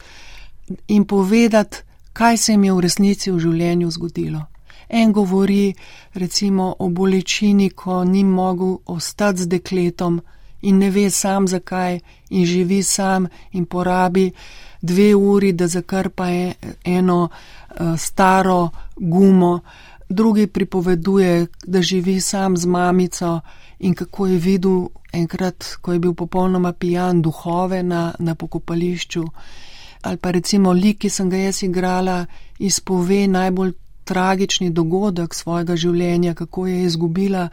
in 0.88 1.04
povedati, 1.04 1.76
kaj 2.12 2.36
se 2.36 2.52
jim 2.52 2.64
je 2.64 2.72
v 2.72 2.80
resnici 2.80 3.30
v 3.30 3.38
življenju 3.38 3.90
zgodilo. 3.90 4.44
En 4.88 5.12
govori 5.12 5.74
recimo 6.14 6.74
o 6.78 6.88
bolečini, 6.88 7.70
ko 7.70 8.04
ni 8.04 8.24
mogel 8.24 8.76
ostati 8.86 9.42
z 9.42 9.46
dekletom 9.46 10.20
in 10.62 10.78
ne 10.78 10.90
ve 10.90 11.10
sam 11.10 11.48
zakaj 11.48 12.00
in 12.30 12.46
živi 12.46 12.82
sam 12.82 13.26
in 13.52 13.66
porabi 13.66 14.30
dve 14.82 15.14
uri, 15.14 15.52
da 15.52 15.66
zakrpa 15.66 16.30
e, 16.30 16.54
eno 16.84 17.28
uh, 17.28 17.98
staro 17.98 18.70
gumo. 18.96 19.60
Drugi 20.08 20.46
pripoveduje, 20.46 21.46
da 21.66 21.82
živi 21.82 22.20
sam 22.20 22.56
z 22.56 22.66
mamico 22.66 23.40
in 23.78 23.94
kako 23.94 24.26
je 24.26 24.38
videl 24.38 24.86
enkrat, 25.12 25.64
ko 25.80 25.92
je 25.92 25.98
bil 25.98 26.14
popolnoma 26.14 26.72
pijan 26.72 27.22
duhove 27.22 27.82
na, 27.82 28.14
na 28.18 28.34
pokopališču. 28.34 29.24
Ali 30.02 30.16
pa 30.16 30.30
recimo 30.30 30.72
lik, 30.72 30.98
ki 30.98 31.10
sem 31.10 31.30
ga 31.30 31.36
jaz 31.36 31.62
igrala, 31.62 32.26
izpove 32.58 33.26
najbolj 33.28 33.72
tragični 34.04 34.70
dogodek 34.70 35.34
svojega 35.34 35.76
življenja, 35.76 36.34
kako 36.34 36.66
je 36.66 36.82
izgubila 36.84 37.48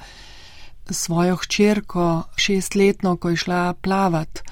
svojo 0.89 1.35
hčerko, 1.35 2.23
šestletno, 2.35 3.17
ko 3.17 3.29
je 3.29 3.41
šla 3.43 3.73
plavat. 3.81 4.43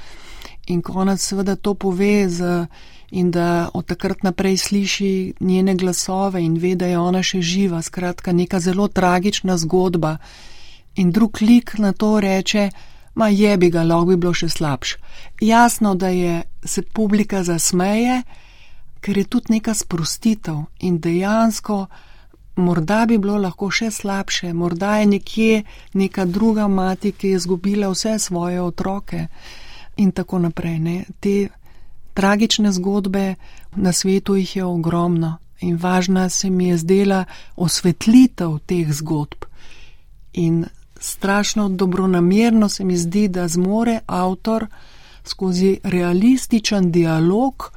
In 0.68 0.82
konec 0.82 1.22
seveda 1.22 1.56
to 1.56 1.74
pove 1.74 2.30
z, 2.30 2.66
in 3.12 3.32
da 3.32 3.70
od 3.74 3.86
takrat 3.86 4.24
naprej 4.24 4.58
sliši 4.58 5.34
njene 5.40 5.76
glasove 5.76 6.42
in 6.44 6.58
ve, 6.58 6.76
da 6.76 6.86
je 6.86 7.00
ona 7.00 7.24
še 7.24 7.42
živa. 7.42 7.82
Skratka, 7.82 8.32
neka 8.32 8.60
zelo 8.60 8.88
tragična 8.88 9.58
zgodba. 9.58 10.18
In 10.96 11.12
drug 11.12 11.42
lik 11.42 11.78
na 11.78 11.94
to 11.94 12.20
reče, 12.20 12.70
ma 13.16 13.28
je 13.28 13.58
bi 13.58 13.70
ga, 13.70 13.84
lahko 13.84 14.06
bi 14.06 14.18
bilo 14.18 14.34
še 14.34 14.50
slabš. 14.50 14.98
Jasno, 15.42 15.96
da 15.96 16.08
je 16.08 16.44
se 16.66 16.82
publika 16.82 17.44
zasmeje, 17.44 18.24
ker 19.02 19.18
je 19.18 19.24
tudi 19.24 19.54
neka 19.58 19.74
sprostitev 19.74 20.66
in 20.80 21.00
dejansko 21.00 21.88
morda 22.56 23.06
bi 23.06 23.18
bilo 23.18 23.38
lahko 23.38 23.70
še 23.72 23.90
slabše, 23.92 24.54
morda 24.54 24.98
je 24.98 25.06
nekje 25.06 25.64
neka 25.94 26.26
druga 26.26 26.68
mati, 26.68 27.12
ki 27.12 27.28
je 27.28 27.36
izgubila 27.36 27.90
vse 27.90 28.20
svoje 28.20 28.62
otroke 28.62 29.28
in 29.98 30.12
tako 30.12 30.40
naprej. 30.40 30.80
Ne. 30.80 31.06
Te 31.20 31.50
tragične 32.14 32.72
zgodbe 32.72 33.36
na 33.76 33.92
svetu 33.92 34.36
jih 34.36 34.56
je 34.56 34.64
ogromno 34.66 35.38
in 35.62 35.78
važna 35.82 36.30
se 36.30 36.50
mi 36.50 36.68
je 36.68 36.78
zdela 36.78 37.26
osvetlitev 37.56 38.58
teh 38.66 38.94
zgodb. 38.94 39.46
In 40.34 40.66
strašno 41.00 41.70
dobronamerno 41.70 42.70
se 42.70 42.84
mi 42.84 42.98
zdi, 42.98 43.28
da 43.28 43.48
zmore 43.48 44.00
avtor 44.06 44.68
skozi 45.24 45.80
realističen 45.84 46.92
dialog, 46.92 47.72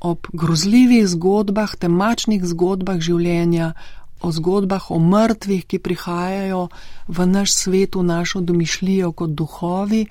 ob 0.00 0.26
grozljivih 0.32 1.08
zgodbah, 1.08 1.76
temačnih 1.76 2.44
zgodbah 2.44 3.00
življenja, 3.00 3.72
o 4.20 4.32
zgodbah 4.32 4.90
o 4.90 4.98
mrtvih, 4.98 5.66
ki 5.66 5.78
prihajajo 5.78 6.68
v 7.08 7.26
naš 7.26 7.54
svet, 7.54 7.94
v 7.94 8.02
našo 8.02 8.40
domišljijo 8.40 9.12
kot 9.12 9.30
duhovi, 9.30 10.06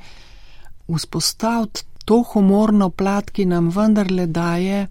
vzpostaviti 0.88 1.84
to 2.06 2.24
humorno 2.34 2.90
plat, 2.90 3.30
ki 3.32 3.46
nam 3.46 3.70
vendarle 3.70 4.28
daje 4.28 4.88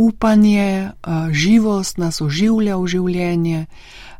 upanje, 0.00 0.90
živost, 1.32 1.98
nas 1.98 2.20
oživlja 2.20 2.76
v 2.80 2.86
življenje, 2.88 3.66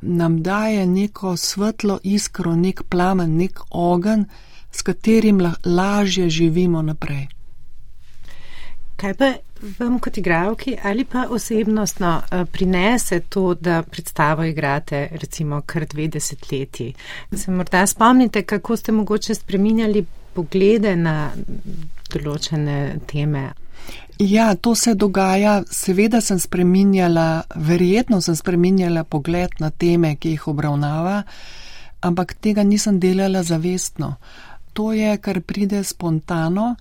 nam 0.02 0.42
daje 0.44 0.86
neko 0.86 1.36
svetlo 1.36 1.98
iskro, 2.04 2.52
nek 2.56 2.82
plamen, 2.92 3.36
nek 3.40 3.62
ogen, 3.70 4.26
s 4.70 4.84
katerim 4.86 5.40
lažje 5.64 6.28
živimo 6.30 6.82
naprej. 6.82 7.28
Kaj 9.00 9.14
pa 9.16 9.30
vam 9.78 9.96
kot 9.98 10.18
igravki 10.20 10.76
ali 10.84 11.04
pa 11.04 11.24
osebnostno 11.32 12.12
prinese 12.52 13.20
to, 13.20 13.54
da 13.54 13.82
predstavo 13.82 14.44
igrate 14.44 15.08
recimo 15.12 15.62
kar 15.66 15.86
dve 15.88 16.08
desetletji? 16.08 16.92
Se 17.32 17.50
morda 17.50 17.86
spomnite, 17.86 18.42
kako 18.42 18.76
ste 18.76 18.92
mogoče 18.92 19.34
spreminjali 19.34 20.04
poglede 20.40 20.96
na 20.96 21.30
določene 22.10 23.00
teme? 23.06 23.50
Ja, 24.20 24.54
to 24.54 24.74
se 24.74 24.94
dogaja. 24.94 25.62
Seveda 25.70 26.20
sem 26.20 26.40
spreminjala, 26.40 27.44
verjetno 27.56 28.20
sem 28.20 28.36
spreminjala 28.36 29.04
pogled 29.08 29.56
na 29.60 29.70
teme, 29.70 30.16
ki 30.20 30.34
jih 30.34 30.48
obravnava, 30.52 31.22
ampak 32.04 32.36
tega 32.40 32.64
nisem 32.64 33.00
delala 33.00 33.42
zavestno. 33.42 34.16
to 34.72 34.92
je, 34.92 35.16
kar 35.18 35.40
pride 35.40 35.82
spontano, 35.84 36.74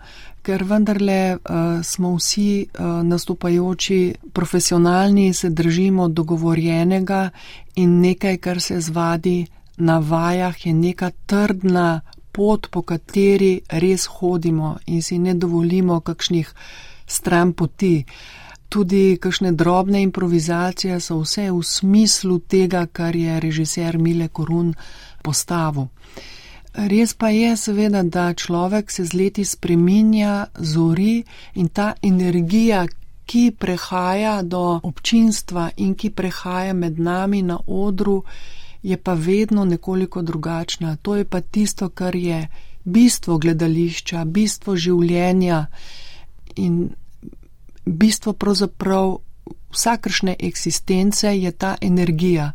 ker 0.46 0.64
vendarle 0.64 1.36
uh, 1.36 1.82
smo 1.84 2.14
vsi 2.16 2.68
uh, 2.68 3.02
nastopajoči 3.04 4.14
profesionalni, 4.34 5.34
se 5.34 5.50
držimo 5.50 6.08
dogovorjenega 6.08 7.30
in 7.76 8.00
nekaj, 8.00 8.38
kar 8.38 8.62
se 8.62 8.80
zvadi 8.82 9.46
na 9.78 10.00
vajah, 10.00 10.66
je 10.66 10.74
neka 10.74 11.12
trdna 11.26 12.02
pot, 12.32 12.68
po 12.72 12.82
kateri 12.82 13.62
res 13.70 14.06
hodimo 14.06 14.78
in 14.86 15.02
si 15.02 15.20
ne 15.20 15.34
dovolimo 15.34 16.00
kakšnih 16.00 16.54
stran 17.08 17.54
poti. 17.54 18.06
Tudi 18.70 19.18
kakšne 19.18 19.52
drobne 19.52 20.02
improvizacije 20.06 21.00
so 21.02 21.18
vse 21.24 21.50
v 21.52 21.64
smislu 21.64 22.40
tega, 22.40 22.86
kar 22.86 23.16
je 23.16 23.40
režiser 23.40 23.98
Mile 23.98 24.28
Korun 24.28 24.74
postavil. 25.24 25.90
Res 26.74 27.14
pa 27.14 27.30
je 27.34 27.56
seveda, 27.58 28.04
da 28.04 28.34
človek 28.34 28.92
se 28.92 29.06
z 29.06 29.14
leti 29.14 29.46
spreminja, 29.46 30.46
zori 30.60 31.24
in 31.56 31.68
ta 31.74 31.94
energija, 32.02 32.86
ki 33.26 33.52
prehaja 33.52 34.42
do 34.42 34.80
občinstva 34.84 35.70
in 35.78 35.94
ki 35.96 36.10
prehaja 36.10 36.74
med 36.74 37.00
nami 37.00 37.42
na 37.42 37.60
odru, 37.68 38.24
je 38.84 38.98
pa 38.98 39.14
vedno 39.14 39.66
nekoliko 39.66 40.22
drugačna. 40.22 40.96
To 41.02 41.16
je 41.16 41.26
pa 41.26 41.42
tisto, 41.42 41.90
kar 41.90 42.16
je 42.16 42.48
bistvo 42.84 43.38
gledališča, 43.38 44.26
bistvo 44.26 44.76
življenja 44.76 45.66
in 46.56 46.90
bistvo 47.86 48.34
pravzaprav 48.34 49.18
vsakršne 49.72 50.36
eksistence 50.40 51.38
je 51.40 51.52
ta 51.52 51.76
energija, 51.82 52.52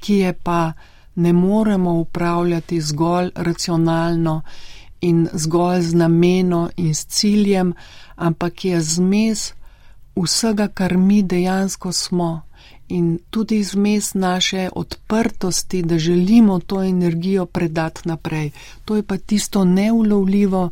ki 0.00 0.14
je 0.14 0.32
pa 0.32 0.72
ne 1.14 1.32
moremo 1.32 1.92
upravljati 1.92 2.80
zgolj 2.80 3.30
racionalno 3.34 4.42
in 5.00 5.28
zgolj 5.32 5.80
z 5.82 5.94
nameno 5.94 6.70
in 6.76 6.94
s 6.94 7.06
ciljem, 7.06 7.74
ampak 8.16 8.64
je 8.64 8.80
zmes 8.80 9.52
vsega, 10.16 10.68
kar 10.68 10.96
mi 10.96 11.22
dejansko 11.22 11.92
smo 11.92 12.42
in 12.90 13.18
tudi 13.30 13.62
zmes 13.62 14.14
naše 14.14 14.68
odprtosti, 14.76 15.82
da 15.82 15.98
želimo 15.98 16.58
to 16.60 16.82
energijo 16.82 17.46
predati 17.46 18.08
naprej. 18.08 18.50
To 18.84 18.96
je 18.96 19.02
pa 19.02 19.18
tisto 19.18 19.64
neulovljivo, 19.64 20.70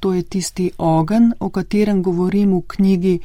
to 0.00 0.12
je 0.12 0.22
tisti 0.22 0.70
ogen, 0.78 1.32
o 1.40 1.48
katerem 1.48 2.02
govorim 2.02 2.52
v 2.52 2.62
knjigi 2.66 3.18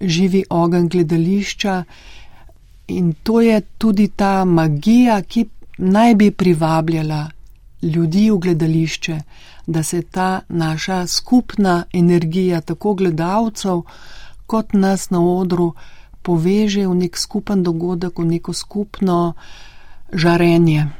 Živi 0.00 0.44
ogen 0.50 0.88
gledališča. 0.88 1.84
In 2.88 3.12
to 3.22 3.40
je 3.40 3.60
tudi 3.78 4.08
ta 4.08 4.44
magija, 4.44 5.22
ki 5.22 5.44
naj 5.78 6.14
bi 6.14 6.30
privabljala 6.30 7.30
ljudi 7.82 8.30
v 8.30 8.38
gledališče, 8.38 9.20
da 9.66 9.82
se 9.82 10.02
ta 10.02 10.40
naša 10.48 11.06
skupna 11.06 11.84
energija, 11.92 12.60
tako 12.60 12.94
gledalcev 12.94 13.82
kot 14.46 14.72
nas 14.72 15.10
na 15.10 15.20
odru, 15.20 15.74
poveže 16.22 16.86
v 16.86 16.94
nek 17.06 17.16
skupen 17.16 17.64
dogodek, 17.64 18.18
v 18.20 18.38
neko 18.38 18.52
skupno 18.52 19.34
žarenje. 20.12 20.99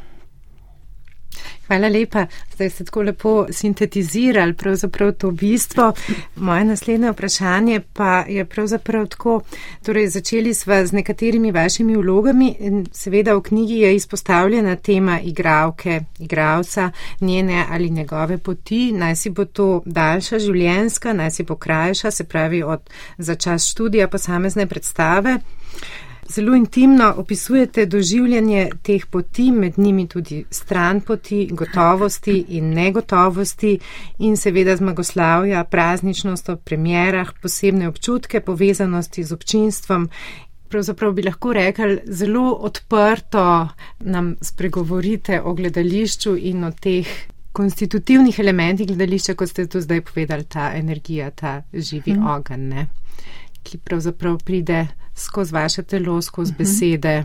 Hvala 1.71 1.89
lepa. 1.89 2.27
Zdaj 2.55 2.71
ste 2.71 2.85
tako 2.85 3.03
lepo 3.03 3.47
sintetizirali 3.51 4.55
pravzaprav 4.55 5.13
to 5.13 5.31
bistvo. 5.31 5.93
Moje 6.37 6.65
naslednje 6.65 7.11
vprašanje 7.11 7.81
pa 7.93 8.25
je 8.29 8.45
pravzaprav 8.45 9.07
tako, 9.07 9.41
torej 9.87 10.09
začeli 10.09 10.55
sva 10.55 10.87
z 10.87 10.93
nekaterimi 10.93 11.53
vašimi 11.53 11.97
vlogami 11.97 12.57
in 12.59 12.87
seveda 12.93 13.35
v 13.35 13.43
knjigi 13.43 13.79
je 13.79 13.95
izpostavljena 13.97 14.77
tema 14.77 15.21
igravke, 15.21 16.01
igravca, 16.19 16.91
njene 17.21 17.65
ali 17.71 17.91
njegove 17.91 18.39
poti, 18.39 18.93
naj 18.93 19.17
si 19.17 19.31
bo 19.31 19.45
to 19.45 19.83
daljša 19.87 20.39
življenska, 20.39 21.13
naj 21.13 21.31
si 21.31 21.43
bo 21.43 21.57
krajša, 21.57 22.11
se 22.11 22.25
pravi 22.25 22.63
od 22.63 22.81
za 23.19 23.35
čas 23.35 23.71
študija 23.71 24.09
posamezne 24.09 24.67
predstave 24.67 25.39
zelo 26.31 26.55
intimno 26.55 27.15
opisujete 27.17 27.87
doživljanje 27.87 28.69
teh 28.83 29.07
poti, 29.07 29.51
med 29.53 29.79
njimi 29.79 30.09
tudi 30.09 30.45
stran 30.51 31.01
poti, 31.01 31.49
gotovosti 31.53 32.45
in 32.49 32.71
negotovosti 32.75 33.79
in 34.19 34.37
seveda 34.37 34.77
zmagoslavja, 34.77 35.65
prazničnost 35.65 36.49
ob 36.49 36.63
premjerah, 36.65 37.33
posebne 37.43 37.89
občutke 37.89 38.41
povezanosti 38.41 39.25
z 39.25 39.33
občinstvom. 39.33 40.09
Pravzaprav 40.69 41.13
bi 41.13 41.23
lahko 41.23 41.53
rekli, 41.53 41.99
zelo 42.07 42.53
odprto 42.53 43.69
nam 44.01 44.37
spregovorite 44.41 45.41
o 45.43 45.55
gledališču 45.55 46.37
in 46.37 46.65
o 46.65 46.71
teh 46.71 47.09
konstitutivnih 47.53 48.39
elementih 48.39 48.87
gledališča, 48.87 49.35
kot 49.35 49.49
ste 49.49 49.67
to 49.67 49.81
zdaj 49.81 50.01
povedali, 50.01 50.45
ta 50.45 50.73
energija, 50.75 51.31
ta 51.31 51.63
živi 51.73 52.15
mm. 52.15 52.27
ogen, 52.27 52.69
ne? 52.69 52.87
Ki 53.63 53.79
pravzaprav 53.79 54.39
pride 54.45 54.87
skozi 55.15 55.55
vaše 55.55 55.83
telo, 55.83 56.23
skozi 56.23 56.53
mhm. 56.53 56.59
besede. 56.59 57.25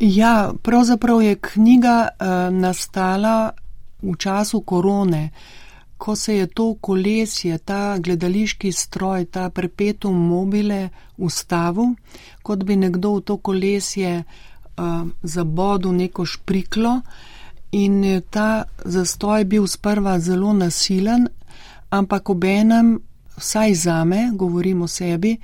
Ja, 0.00 0.52
pravzaprav 0.62 1.22
je 1.22 1.36
knjiga 1.40 2.08
uh, 2.08 2.26
nastala 2.54 3.52
v 4.02 4.16
času 4.16 4.60
korone, 4.60 5.30
ko 5.98 6.16
se 6.16 6.36
je 6.36 6.46
to 6.46 6.74
kolesje, 6.80 7.58
ta 7.58 7.98
gledališki 7.98 8.72
stroj, 8.72 9.24
ta 9.24 9.50
perpetuum 9.50 10.16
mobile 10.28 10.88
ustavil, 11.16 11.94
kot 12.42 12.64
bi 12.64 12.76
nekdo 12.76 13.14
v 13.16 13.20
to 13.20 13.36
kolesje 13.36 14.18
uh, 14.20 15.08
zabodil 15.22 15.92
neko 15.92 16.26
špriklo 16.26 17.00
in 17.72 18.04
je 18.04 18.20
ta 18.20 18.64
zastoj 18.84 19.44
bil 19.44 19.66
sprva 19.66 20.18
zelo 20.20 20.52
nasilen, 20.52 21.28
ampak 21.90 22.30
ob 22.30 22.44
enem, 22.44 22.98
vsaj 23.36 23.74
zame, 23.74 24.30
govorim 24.32 24.82
o 24.82 24.88
sebi, 24.88 25.36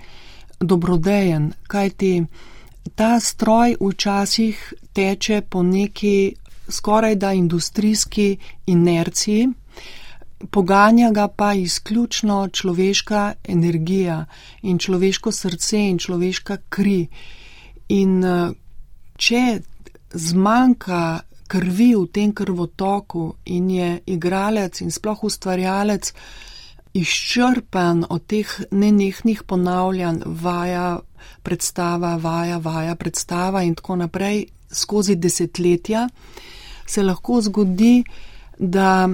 dobrodejen, 0.60 1.52
kajti 1.68 2.24
ta 2.94 3.20
stroj 3.20 3.76
včasih 3.80 4.74
teče 4.92 5.40
po 5.40 5.62
neki 5.62 6.34
skoraj 6.68 7.14
da 7.14 7.32
industrijski 7.32 8.36
inerciji, 8.66 9.48
poganja 10.50 11.10
ga 11.10 11.28
pa 11.28 11.54
izključno 11.54 12.48
človeška 12.48 13.32
energija 13.48 14.24
in 14.62 14.78
človeško 14.78 15.32
srce 15.32 15.78
in 15.78 15.98
človeška 15.98 16.56
kri. 16.68 17.06
In 17.88 18.22
če 19.16 19.60
zmanjka 20.14 21.20
krvi 21.46 21.94
v 21.94 22.06
tem 22.12 22.32
krvotoku 22.32 23.34
in 23.44 23.70
je 23.70 24.00
igralec 24.06 24.80
in 24.80 24.90
sploh 24.90 25.24
ustvarjalec, 25.24 26.12
izčrpan 26.94 28.04
od 28.08 28.26
teh 28.26 28.60
nenehnih 28.70 29.42
ponavljanj, 29.42 30.22
vaja, 30.26 31.00
predstava, 31.42 32.16
vaja, 32.16 32.58
vaja, 32.58 32.94
predstava 32.94 33.62
in 33.62 33.74
tako 33.74 33.96
naprej 33.96 34.46
skozi 34.70 35.16
desetletja, 35.16 36.08
se 36.86 37.02
lahko 37.02 37.40
zgodi, 37.40 38.04
da 38.58 39.08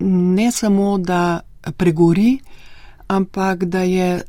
ne 0.00 0.50
samo, 0.52 0.98
da 0.98 1.40
pregori, 1.76 2.38
ampak 3.08 3.64
da 3.64 3.82
je 3.82 4.22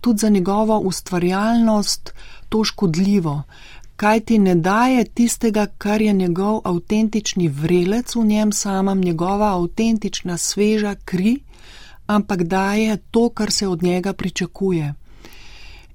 tudi 0.00 0.18
za 0.18 0.28
njegovo 0.28 0.78
ustvarjalnost 0.78 2.14
to 2.48 2.64
škodljivo, 2.64 3.42
kaj 3.96 4.20
ti 4.20 4.38
ne 4.38 4.54
daje 4.54 5.04
tistega, 5.04 5.66
kar 5.78 6.02
je 6.02 6.12
njegov 6.12 6.60
avtentični 6.64 7.48
vrelec 7.48 8.14
v 8.14 8.24
njem 8.24 8.52
samem, 8.52 9.00
njegova 9.00 9.54
avtentična 9.60 10.36
sveža 10.36 10.94
kri, 11.04 11.38
ampak 12.06 12.42
daje 12.42 12.96
to, 13.10 13.28
kar 13.28 13.50
se 13.50 13.68
od 13.68 13.82
njega 13.82 14.12
pričakuje. 14.12 14.94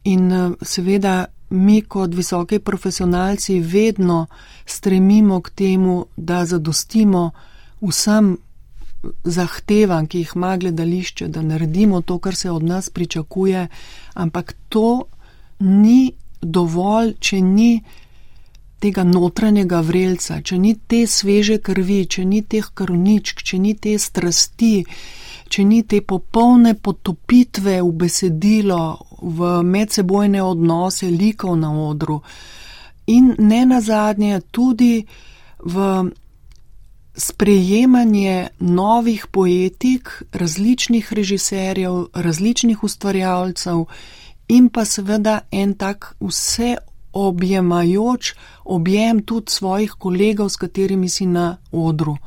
In 0.03 0.31
eh, 0.31 0.51
seveda 0.61 1.25
mi 1.49 1.81
kot 1.81 2.13
visoki 2.15 2.59
profesionalci 2.59 3.59
vedno 3.59 4.27
stremimo 4.65 5.41
k 5.41 5.49
temu, 5.49 6.05
da 6.17 6.45
zadostimo 6.45 7.31
vsem 7.81 8.37
zahtevam, 9.23 10.07
ki 10.07 10.17
jih 10.17 10.31
ima 10.35 10.57
gledališče, 10.57 11.27
da 11.27 11.41
naredimo 11.41 12.01
to, 12.01 12.19
kar 12.19 12.35
se 12.35 12.51
od 12.51 12.63
nas 12.63 12.89
pričakuje, 12.89 13.67
ampak 14.13 14.53
to 14.69 15.03
ni 15.59 16.11
dovolj, 16.41 17.13
če 17.19 17.41
ni 17.41 17.83
tega 18.81 19.03
notranjega 19.03 19.81
vrelca, 19.85 20.41
če 20.41 20.57
ni 20.57 20.75
te 20.87 21.05
sveže 21.07 21.59
krvi, 21.61 22.05
če 22.05 22.25
ni 22.25 22.41
teh 22.41 22.69
krvničk, 22.73 23.43
če 23.45 23.59
ni 23.61 23.75
te 23.77 23.97
strasti, 23.99 24.85
če 25.51 25.65
ni 25.67 25.83
te 25.83 25.99
popolne 26.01 26.73
potopitve 26.79 27.81
v 27.81 27.91
besedilo, 28.03 28.81
v 29.21 29.51
medsebojne 29.67 30.41
odnose 30.41 31.11
likov 31.11 31.57
na 31.59 31.69
odru 31.75 32.21
in 33.11 33.35
ne 33.37 33.65
nazadnje 33.65 34.41
tudi 34.51 35.05
v 35.59 36.11
sprejemanje 37.15 38.47
novih 38.59 39.27
poetik, 39.31 40.23
različnih 40.31 41.13
režiserjev, 41.13 42.05
različnih 42.13 42.83
ustvarjalcev 42.83 43.83
in 44.47 44.69
pa 44.69 44.85
seveda 44.85 45.41
en 45.51 45.73
tak 45.73 46.15
vse 46.19 46.77
objemajoč 47.13 48.33
objem 48.63 49.23
tudi 49.23 49.51
svojih 49.51 49.91
kolegov, 49.99 50.49
s 50.49 50.55
katerimi 50.55 51.09
si 51.09 51.25
na 51.25 51.57
odru. 51.71 52.17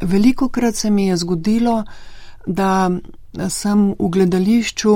veliko 0.00 0.48
krat 0.48 0.76
se 0.76 0.90
mi 0.90 1.06
je 1.06 1.16
zgodilo, 1.16 1.84
da 2.46 2.90
sem 3.48 3.92
v 3.98 4.08
gledališču 4.08 4.94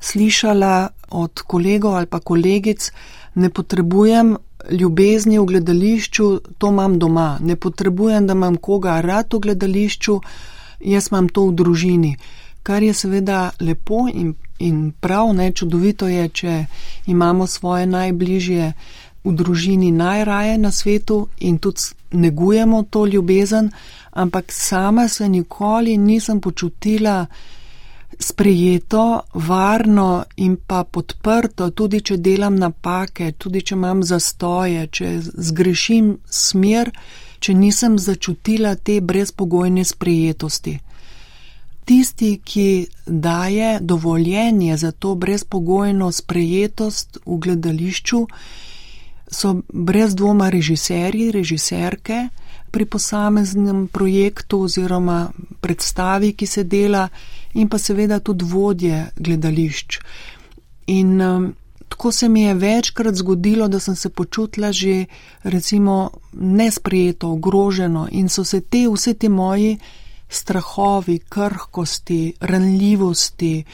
slišala 0.00 0.88
od 1.10 1.42
kolegov 1.42 1.96
ali 1.96 2.06
pa 2.06 2.20
kolegic, 2.20 2.92
ne 3.34 3.50
potrebujem 3.50 4.36
ljubezni 4.70 5.38
v 5.38 5.44
gledališču, 5.44 6.40
to 6.58 6.68
imam 6.68 6.98
doma, 6.98 7.38
ne 7.40 7.56
potrebujem, 7.56 8.26
da 8.26 8.32
imam 8.32 8.56
koga 8.56 9.00
rad 9.00 9.34
v 9.34 9.38
gledališču, 9.38 10.20
jaz 10.80 11.08
imam 11.10 11.28
to 11.28 11.46
v 11.46 11.54
družini. 11.54 12.16
Kar 12.62 12.82
je 12.82 12.94
seveda 12.94 13.50
lepo 13.60 14.06
in, 14.12 14.34
in 14.58 14.92
prav, 15.00 15.32
ne 15.34 15.52
čudovito 15.52 16.08
je, 16.08 16.28
če 16.28 16.64
imamo 17.06 17.46
svoje 17.46 17.86
najbližje 17.86 18.72
v 19.24 19.32
družini 19.36 19.92
najraje 19.92 20.58
na 20.58 20.70
svetu 20.70 21.26
in 21.38 21.58
tudi 21.58 21.80
negujemo 22.10 22.82
to 22.82 23.06
ljubezen, 23.06 23.70
ampak 24.10 24.52
sama 24.52 25.08
se 25.08 25.28
nikoli 25.28 25.96
nisem 25.96 26.40
počutila 26.40 27.26
sprejeto, 28.18 29.20
varno 29.34 30.24
in 30.36 30.56
pa 30.66 30.84
podprto, 30.84 31.70
tudi 31.70 32.00
če 32.00 32.16
delam 32.16 32.56
napake, 32.58 33.32
tudi 33.38 33.62
če 33.62 33.74
imam 33.74 34.02
zastoje, 34.04 34.86
če 34.92 35.10
zgrešim 35.22 36.16
smer, 36.26 36.90
če 37.40 37.54
nisem 37.54 37.98
začutila 37.98 38.74
te 38.76 39.00
brezpogojne 39.00 39.84
sprejetosti. 39.84 40.76
Tisti, 41.84 42.34
ki 42.44 42.86
daje 43.06 43.78
dovoljenje 43.80 44.76
za 44.76 44.92
to 44.92 45.14
brezpogojno 45.14 46.12
sprejetost 46.12 47.22
v 47.24 47.38
gledališču, 47.46 48.26
so 49.30 49.54
brez 49.72 50.14
dvoma 50.14 50.50
režiserji, 50.50 51.30
režiserke 51.32 52.28
pri 52.70 52.86
posameznem 52.86 53.88
projektu 53.88 54.62
oziroma 54.62 55.30
predstavi, 55.60 56.32
ki 56.32 56.46
se 56.46 56.64
dela, 56.64 57.08
in 57.54 57.68
pa 57.68 57.78
seveda 57.78 58.20
tudi 58.20 58.44
vodje 58.44 59.10
gledališč. 59.16 59.98
In 60.86 61.20
um, 61.20 61.54
tako 61.88 62.12
se 62.12 62.28
mi 62.28 62.42
je 62.42 62.54
večkrat 62.54 63.14
zgodilo, 63.14 63.68
da 63.68 63.78
sem 63.78 63.96
se 63.96 64.08
počutila 64.08 64.72
že 64.72 65.06
recimo 65.42 66.10
nesprejeto, 66.32 67.32
ogroženo 67.32 68.08
in 68.10 68.28
so 68.28 68.44
se 68.44 68.60
te 68.60 68.86
vse 68.88 69.14
te 69.14 69.28
moji 69.28 69.78
strahovi, 70.28 71.18
krhkosti, 71.18 72.34
ranljivosti, 72.40 73.64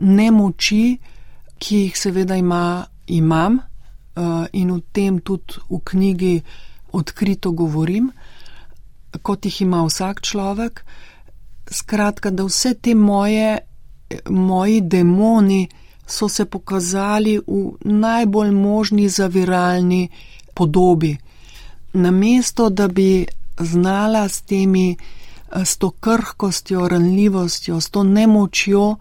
nemoči, 0.00 0.98
ki 1.58 1.76
jih 1.76 1.98
seveda 1.98 2.36
ima, 2.36 2.84
imam 3.06 3.58
uh, 4.16 4.46
in 4.52 4.72
v 4.72 4.80
tem 4.92 5.20
tudi 5.20 5.62
v 5.70 5.78
knjigi 5.84 6.42
odkrito 6.92 7.52
govorim, 7.52 8.10
kot 9.22 9.44
jih 9.44 9.62
ima 9.62 9.84
vsak 9.84 10.20
človek, 10.20 10.84
skratka, 11.70 12.30
da 12.30 12.44
vse 12.44 12.74
te 12.74 12.94
moje, 12.94 13.58
moji 14.30 14.80
demoni 14.80 15.68
so 16.06 16.28
se 16.28 16.44
pokazali 16.44 17.38
v 17.38 17.72
najbolj 17.84 18.50
možni 18.50 19.08
zaviralni 19.08 20.08
podobi. 20.54 21.16
Namesto, 21.92 22.70
da 22.70 22.88
bi 22.88 23.26
znala 23.58 24.28
s 24.28 24.42
temi, 24.42 24.96
s 25.64 25.76
to 25.76 25.90
krhkostjo, 25.90 26.88
ranljivostjo, 26.88 27.80
s 27.80 27.90
to 27.90 28.02
nemočjo 28.02 28.96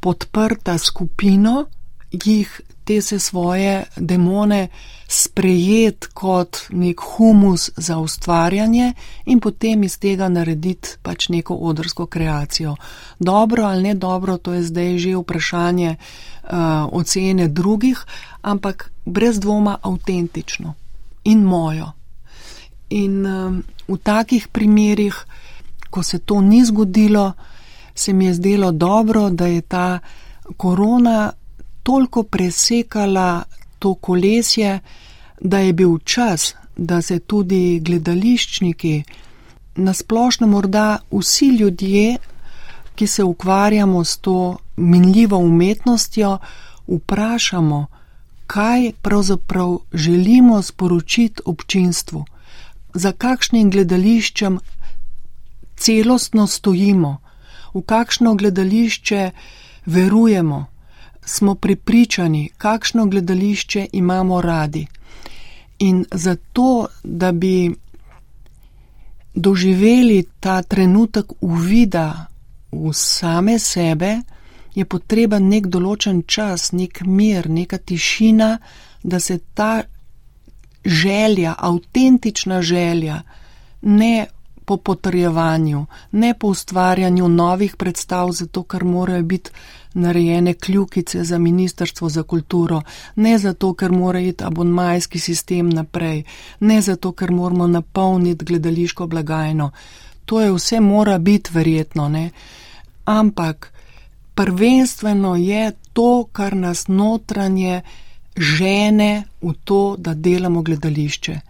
podprta 0.00 0.78
skupino, 0.78 1.66
jih 2.10 2.60
te 2.84 3.02
se 3.02 3.18
svoje 3.18 3.84
demone 3.96 4.68
sprejet 5.08 6.06
kot 6.06 6.56
nek 6.70 7.00
humus 7.00 7.70
za 7.76 7.98
ustvarjanje 7.98 8.92
in 9.24 9.40
potem 9.40 9.84
iz 9.84 9.98
tega 9.98 10.28
narediti 10.28 10.96
pač 11.02 11.28
neko 11.28 11.54
odrsko 11.54 12.06
kreacijo. 12.06 12.76
Dobro 13.18 13.64
ali 13.64 13.82
ne 13.82 13.94
dobro, 13.94 14.38
to 14.38 14.52
je 14.52 14.62
zdaj 14.62 14.98
že 14.98 15.16
vprašanje 15.16 15.96
uh, 15.96 16.50
ocene 16.92 17.48
drugih, 17.48 18.04
ampak 18.42 18.90
brez 19.04 19.40
dvoma 19.40 19.78
avtentično 19.82 20.74
in 21.24 21.42
mojo. 21.42 21.92
In 22.90 23.26
um, 23.26 23.62
v 23.88 23.96
takih 24.02 24.48
primerih, 24.48 25.24
ko 25.90 26.02
se 26.02 26.18
to 26.18 26.40
ni 26.40 26.64
zgodilo, 26.64 27.32
se 27.94 28.12
mi 28.12 28.26
je 28.26 28.34
zdelo 28.34 28.72
dobro, 28.72 29.30
da 29.30 29.46
je 29.46 29.60
ta 29.60 29.98
korona 30.56 31.32
toliko 31.84 32.22
presekala 32.22 33.44
to 33.78 33.94
kolesje, 33.94 34.80
da 35.40 35.58
je 35.58 35.72
bil 35.72 35.98
čas, 35.98 36.54
da 36.76 37.02
se 37.02 37.18
tudi 37.18 37.80
gledališčniki, 37.80 39.02
nasplošno 39.76 40.46
morda 40.46 40.98
vsi 41.10 41.46
ljudje, 41.46 42.16
ki 42.94 43.06
se 43.06 43.24
ukvarjamo 43.24 44.04
s 44.04 44.16
to 44.16 44.56
minljivo 44.76 45.38
umetnostjo, 45.38 46.38
vprašamo, 46.86 47.86
kaj 48.46 48.92
pravzaprav 49.02 49.78
želimo 49.92 50.62
sporočiti 50.62 51.42
občinstvu, 51.44 52.24
za 52.94 53.12
kakšnim 53.12 53.70
gledališčem 53.70 54.58
celostno 55.76 56.46
stojimo, 56.46 57.16
v 57.74 57.82
kakšno 57.82 58.34
gledališče 58.34 59.30
verujemo 59.86 60.66
smo 61.24 61.54
pripričani, 61.54 62.48
kakšno 62.58 63.06
gledališče 63.06 63.86
imamo 63.92 64.40
radi. 64.40 64.86
In 65.78 66.04
zato, 66.12 66.86
da 67.04 67.32
bi 67.32 67.74
doživeli 69.34 70.24
ta 70.40 70.62
trenutek 70.62 71.32
uvida 71.40 72.26
v 72.72 72.92
same 72.92 73.58
sebe, 73.58 74.20
je 74.74 74.84
potreben 74.84 75.48
nek 75.48 75.66
določen 75.70 76.22
čas, 76.26 76.72
nek 76.72 77.02
mir, 77.06 77.48
neka 77.48 77.78
tišina, 77.78 78.58
da 79.02 79.20
se 79.20 79.38
ta 79.54 79.82
želja, 80.84 81.54
avtentična 81.58 82.62
želja, 82.62 83.22
ne 83.82 84.26
po 84.64 84.76
potrjevanju, 84.76 85.86
ne 86.12 86.34
po 86.34 86.48
ustvarjanju 86.48 87.28
novih 87.28 87.76
predstav, 87.76 88.32
zato 88.32 88.62
ker 88.62 88.84
morajo 88.84 89.22
biti 89.22 89.50
narejene 89.94 90.54
kljukice 90.54 91.24
za 91.24 91.38
Ministrstvo 91.38 92.08
za 92.08 92.22
kulturo, 92.22 92.82
ne 93.16 93.38
zato, 93.38 93.74
ker 93.74 93.92
mora 93.92 94.20
iti 94.20 94.44
abonmajski 94.44 95.18
sistem 95.18 95.70
naprej, 95.70 96.22
ne 96.60 96.80
zato, 96.80 97.12
ker 97.12 97.30
moramo 97.30 97.66
napolniti 97.66 98.44
gledališko 98.44 99.06
blagajno. 99.06 99.70
To 100.24 100.40
je 100.40 100.52
vse 100.52 100.80
mora 100.80 101.18
biti 101.18 101.50
verjetno, 101.52 102.08
ne? 102.08 102.30
Ampak 103.04 103.72
prvenstveno 104.34 105.36
je 105.36 105.72
to, 105.92 106.24
kar 106.32 106.56
nas 106.56 106.88
notranje 106.88 107.82
žene 108.36 109.24
v 109.42 109.52
to, 109.64 109.96
da 109.98 110.14
delamo 110.14 110.62
gledališče. 110.62 111.40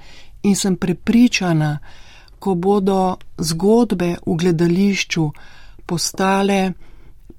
In 0.42 0.56
sem 0.56 0.76
prepričana, 0.76 1.78
ko 2.44 2.54
bodo 2.54 3.16
zgodbe 3.40 4.16
v 4.26 4.34
gledališču 4.36 5.30
postale 5.86 6.72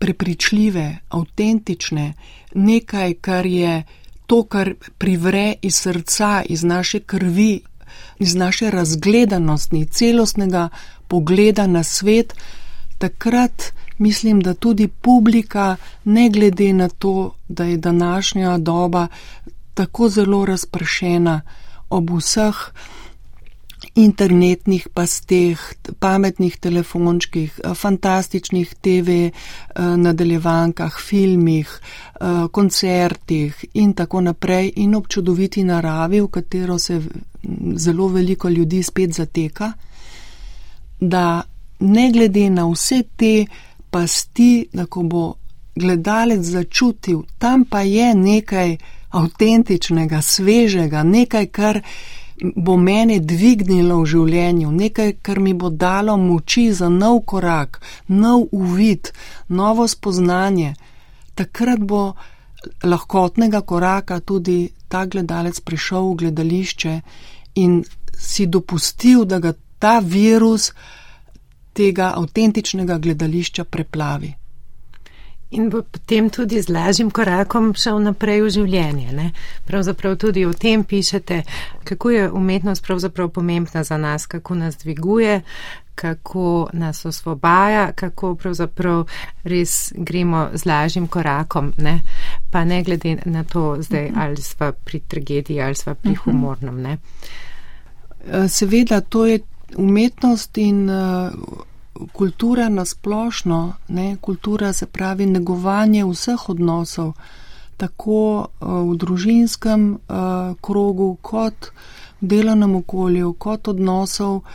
prepričljive, 0.02 0.86
avtentične, 1.10 2.14
nekaj, 2.56 3.14
kar 3.22 3.46
je 3.46 3.84
to, 4.26 4.44
kar 4.50 4.74
privre 4.98 5.54
iz 5.62 5.78
srca, 5.78 6.42
iz 6.50 6.64
naše 6.64 7.00
krvi, 7.00 7.62
iz 8.20 8.36
naše 8.36 8.72
razgledanosti, 8.72 9.86
celostnega 9.86 10.70
pogleda 11.08 11.68
na 11.68 11.84
svet, 11.84 12.34
takrat 12.98 13.74
mislim, 13.98 14.42
da 14.42 14.54
tudi 14.54 14.88
publika, 14.88 15.76
ne 16.04 16.30
glede 16.30 16.74
na 16.74 16.90
to, 16.90 17.36
da 17.48 17.64
je 17.64 17.78
današnja 17.78 18.58
doba 18.58 19.08
tako 19.74 20.10
zelo 20.10 20.46
razpršena 20.46 21.42
ob 21.90 22.10
vseh, 22.10 22.56
internetnih 23.96 24.88
pasteh, 24.94 25.60
pametnih 26.00 26.58
telefončkih, 26.58 27.60
eh, 27.64 27.74
fantastičnih 27.74 28.76
TV 28.82 29.10
eh, 29.10 29.32
nadaljevankah, 29.98 31.00
filmih, 31.00 31.70
eh, 31.70 32.48
koncertih 32.52 33.66
in 33.74 33.94
tako 33.94 34.22
naprej 34.22 34.74
in 34.76 34.96
ob 34.96 35.08
čudoviti 35.08 35.64
naravi, 35.64 36.22
v 36.22 36.28
katero 36.28 36.78
se 36.80 37.02
zelo 37.76 38.08
veliko 38.08 38.50
ljudi 38.50 38.84
spet 38.84 39.14
zateka, 39.14 39.72
da 41.00 41.42
ne 41.80 42.12
glede 42.12 42.50
na 42.50 42.66
vse 42.68 43.04
te 43.16 43.46
pasti, 43.90 44.68
da 44.74 44.86
ko 44.86 45.04
bo 45.04 45.34
gledalec 45.76 46.42
začutil, 46.42 47.24
tam 47.38 47.66
pa 47.66 47.82
je 47.82 48.16
nekaj 48.16 48.78
avtentičnega, 49.10 50.22
svežega, 50.22 51.04
nekaj, 51.04 51.48
kar 51.48 51.82
bo 52.42 52.78
mene 52.78 53.20
dvignilo 53.20 54.02
v 54.02 54.06
življenju, 54.12 54.72
nekaj, 54.72 55.12
kar 55.24 55.40
mi 55.40 55.54
bo 55.54 55.70
dalo 55.70 56.18
moči 56.18 56.72
za 56.74 56.90
nov 56.90 57.22
korak, 57.26 57.80
nov 58.08 58.48
uvid, 58.52 59.12
novo 59.48 59.88
spoznanje, 59.88 60.74
takrat 61.36 61.80
bo 61.80 62.14
lahkotnega 62.84 63.62
koraka 63.62 64.20
tudi 64.20 64.70
ta 64.88 65.06
gledalec 65.06 65.60
prišel 65.60 66.12
v 66.12 66.16
gledališče 66.24 66.94
in 67.56 67.84
si 68.18 68.48
dopustil, 68.48 69.26
da 69.26 69.40
ga 69.40 69.54
ta 69.80 70.00
virus 70.00 70.72
tega 71.74 72.14
avtentičnega 72.16 72.98
gledališča 72.98 73.64
preplavi. 73.64 74.34
In 75.52 75.70
bo 75.70 75.84
potem 75.84 76.30
tudi 76.30 76.62
z 76.62 76.70
lažjim 76.74 77.12
korakom 77.14 77.74
šel 77.78 78.00
naprej 78.02 78.42
v 78.42 78.50
življenje. 78.50 79.12
Ne? 79.14 79.28
Pravzaprav 79.68 80.18
tudi 80.18 80.46
o 80.46 80.54
tem 80.54 80.84
pišete, 80.84 81.44
kako 81.86 82.10
je 82.10 82.30
umetnost 82.32 82.84
pravzaprav 82.84 83.30
pomembna 83.30 83.84
za 83.84 83.98
nas, 83.98 84.26
kako 84.26 84.56
nas 84.56 84.78
dviguje, 84.82 85.42
kako 85.96 86.70
nas 86.74 87.06
osvobaja, 87.06 87.92
kako 87.96 88.34
pravzaprav 88.36 89.06
res 89.44 89.94
gremo 89.96 90.50
z 90.54 90.66
lažjim 90.66 91.08
korakom, 91.08 91.72
ne? 91.78 92.02
pa 92.52 92.66
ne 92.66 92.82
glede 92.84 93.18
na 93.26 93.44
to 93.44 93.78
zdaj, 93.80 94.12
ali 94.16 94.42
sva 94.42 94.72
pri 94.72 95.00
tragediji 95.00 95.62
ali 95.62 95.76
sva 95.76 95.94
pri 95.94 96.12
mhm. 96.12 96.22
humornem. 96.26 96.82
Ne? 96.82 96.98
Seveda, 98.50 99.02
to 99.02 99.26
je 99.26 99.40
umetnost 99.78 100.58
in. 100.58 100.90
Uh, 100.90 101.72
kultura 102.14 102.70
nasplošno, 102.70 103.74
ne, 103.88 104.18
kultura 104.22 104.74
se 104.74 104.86
pravi 104.86 105.26
negovanje 105.26 106.06
vseh 106.06 106.50
odnosov, 106.50 107.14
tako 107.78 108.20
uh, 108.40 108.70
v 108.92 108.96
družinskem 108.98 109.90
uh, 109.94 110.56
krogu, 110.62 111.18
kot 111.22 111.72
v 112.22 112.28
delovnem 112.28 112.76
okolju, 112.76 113.34
kot 113.34 113.68
odnosov 113.68 114.36
uh, 114.36 114.46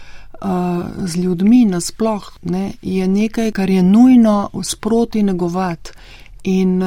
z 1.05 1.17
ljudmi 1.17 1.65
nasploh, 1.65 2.33
ne, 2.43 2.73
je 2.83 3.09
nekaj, 3.09 3.53
kar 3.53 3.71
je 3.71 3.83
nujno 3.83 4.51
sproti 4.63 5.23
negovati. 5.23 5.91
In 6.43 6.83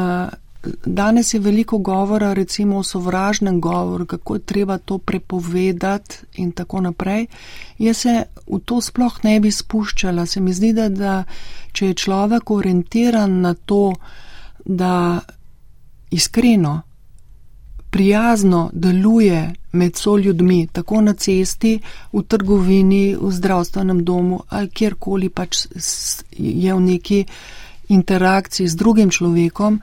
Danes 0.85 1.33
je 1.33 1.39
veliko 1.39 1.77
govora 1.77 2.33
recimo 2.33 2.77
o 2.77 2.83
sovražnem 2.83 3.61
govoru, 3.61 4.05
kako 4.05 4.35
je 4.35 4.39
treba 4.39 4.77
to 4.77 4.97
prepovedati 4.97 6.15
in 6.35 6.51
tako 6.51 6.81
naprej. 6.81 7.25
Jaz 7.77 7.97
se 7.97 8.23
v 8.47 8.59
to 8.65 8.81
sploh 8.81 9.19
ne 9.23 9.39
bi 9.39 9.51
spuščala. 9.51 10.25
Se 10.25 10.41
mi 10.41 10.53
zdi, 10.53 10.73
da, 10.73 10.89
da 10.89 11.23
če 11.71 11.87
je 11.87 11.93
človek 11.93 12.51
orientiran 12.51 13.41
na 13.41 13.53
to, 13.53 13.93
da 14.65 15.19
iskreno, 16.11 16.81
prijazno 17.89 18.69
deluje 18.73 19.53
med 19.71 19.95
so 19.95 20.17
ljudmi, 20.17 20.67
tako 20.71 21.01
na 21.01 21.13
cesti, 21.13 21.79
v 22.13 22.23
trgovini, 22.23 23.15
v 23.21 23.31
zdravstvenem 23.31 24.03
domu 24.05 24.39
ali 24.49 24.69
kjerkoli 24.69 25.29
pač 25.29 25.65
je 26.37 26.73
v 26.73 26.79
neki 26.79 27.25
interakciji 27.89 28.67
z 28.67 28.75
drugim 28.75 29.09
človekom, 29.09 29.79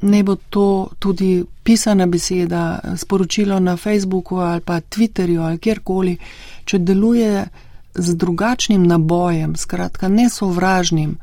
ne 0.00 0.22
bo 0.22 0.36
to 0.36 0.88
tudi 0.98 1.44
pisana 1.62 2.06
beseda, 2.06 2.80
sporočilo 2.96 3.60
na 3.60 3.76
Facebooku 3.76 4.36
ali 4.36 4.60
pa 4.60 4.80
Twitterju 4.80 5.42
ali 5.42 5.58
kjerkoli, 5.58 6.16
če 6.64 6.78
deluje 6.78 7.46
z 7.94 8.14
drugačnim 8.14 8.86
nabojem, 8.86 9.56
skratka 9.56 10.08
ne 10.08 10.28
sovražnim, 10.30 11.16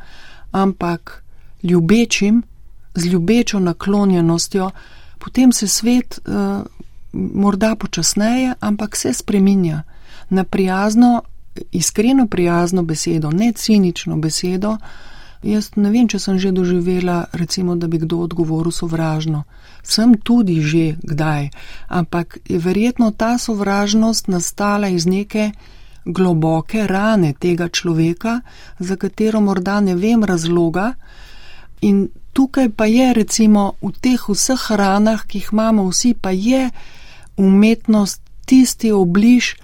ampak 0.51 1.23
ljubečim, 1.63 2.43
z 2.95 3.05
ljubečo 3.05 3.59
naklonjenostjo, 3.59 4.69
potem 5.19 5.51
se 5.51 5.67
svet 5.67 6.19
uh, 6.25 6.65
morda 7.13 7.75
počasneje, 7.75 8.53
ampak 8.59 8.95
se 8.95 9.13
spreminja. 9.13 9.83
Na 10.29 10.43
prijazno, 10.43 11.21
iskreno 11.71 12.27
prijazno 12.27 12.83
besedo, 12.83 13.31
ne 13.31 13.51
cinično 13.51 14.17
besedo, 14.17 14.69
uh, 14.69 14.79
Jaz 15.45 15.69
ne 15.77 15.91
vem, 15.93 16.07
če 16.09 16.17
sem 16.17 16.39
že 16.41 16.49
doživela, 16.49 17.27
recimo, 17.37 17.75
da 17.77 17.85
bi 17.85 17.99
kdo 18.01 18.23
odgovoril 18.25 18.73
sovražno. 18.73 19.43
Sem 19.85 20.17
tudi 20.17 20.57
že 20.65 20.97
kdaj, 21.05 21.53
ampak 21.87 22.41
je 22.49 22.57
verjetno 22.57 23.11
ta 23.13 23.37
sovražnost 23.37 24.27
nastala 24.27 24.89
iz 24.89 25.05
neke 25.05 25.51
globoke 26.05 26.87
rane 26.87 27.33
tega 27.37 27.69
človeka, 27.69 28.41
za 28.79 28.97
katero 28.97 29.41
morda 29.41 29.79
ne 29.85 29.93
vem 29.93 30.25
razloga. 30.25 30.93
In 31.81 32.09
tukaj 32.33 32.73
pa 32.73 32.89
je, 32.89 33.13
recimo, 33.13 33.77
v 33.81 33.93
teh 34.01 34.21
vseh 34.29 34.65
ranah, 34.73 35.29
ki 35.29 35.45
jih 35.45 35.53
imamo 35.53 35.85
vsi, 35.89 36.17
pa 36.17 36.33
je 36.33 36.69
umetnost 37.37 38.21
tisti 38.45 38.91
obliž, 38.91 39.55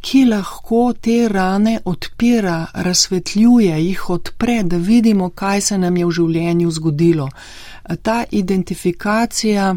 ki 0.00 0.24
lahko 0.24 0.92
te 1.00 1.28
rane 1.28 1.78
odpira, 1.84 2.66
razsvetljuje, 2.74 3.76
jih 3.84 4.10
odpre, 4.10 4.62
da 4.62 4.76
vidimo, 4.76 5.28
kaj 5.30 5.60
se 5.60 5.78
nam 5.78 5.96
je 5.96 6.06
v 6.06 6.10
življenju 6.10 6.70
zgodilo. 6.70 7.28
Ta 8.02 8.24
identifikacija 8.30 9.74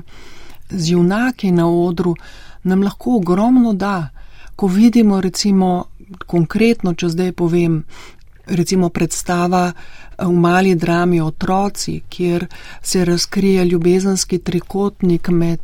z 0.70 0.92
junaki 0.92 1.52
na 1.52 1.68
odru 1.70 2.16
nam 2.64 2.84
lahko 2.84 3.18
ogromno 3.18 3.74
da, 3.74 4.10
ko 4.56 4.68
vidimo 4.68 5.22
recimo 5.22 5.86
konkretno, 6.28 6.94
če 6.94 7.10
zdaj 7.10 7.32
povem, 7.32 7.84
recimo 8.46 8.90
predstava 8.90 9.72
v 10.18 10.32
mali 10.32 10.76
drami 10.76 11.22
otroci, 11.22 12.02
kjer 12.10 12.48
se 12.82 13.06
razkrije 13.06 13.66
ljubezenski 13.66 14.38
trikotnik 14.38 15.30
med 15.30 15.60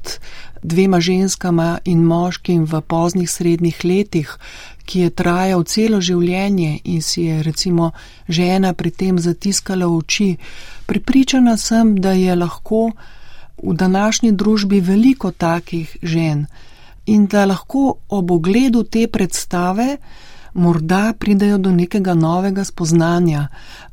dvema 0.63 0.99
ženskama 0.99 1.79
in 1.85 2.03
moškim 2.03 2.65
v 2.65 2.81
poznih 2.81 3.29
srednjih 3.29 3.85
letih, 3.85 4.37
ki 4.85 4.99
je 4.99 5.09
trajal 5.09 5.63
celo 5.63 6.01
življenje 6.01 6.79
in 6.83 7.01
si 7.01 7.23
je 7.23 7.43
recimo 7.43 7.91
žena 8.27 8.73
pri 8.73 8.91
tem 8.91 9.19
zatiskala 9.19 9.87
oči. 9.87 10.37
Pripričana 10.85 11.57
sem, 11.57 11.95
da 11.95 12.11
je 12.11 12.35
lahko 12.35 12.91
v 13.63 13.75
današnji 13.75 14.31
družbi 14.31 14.79
veliko 14.81 15.31
takih 15.31 15.97
žen 16.01 16.47
in 17.05 17.27
da 17.27 17.45
lahko 17.45 17.99
ob 18.09 18.31
ogledu 18.31 18.83
te 18.83 19.07
predstave 19.07 19.97
morda 20.53 21.13
pridejo 21.19 21.57
do 21.57 21.71
nekega 21.71 22.13
novega 22.13 22.63
spoznanja, 22.63 23.47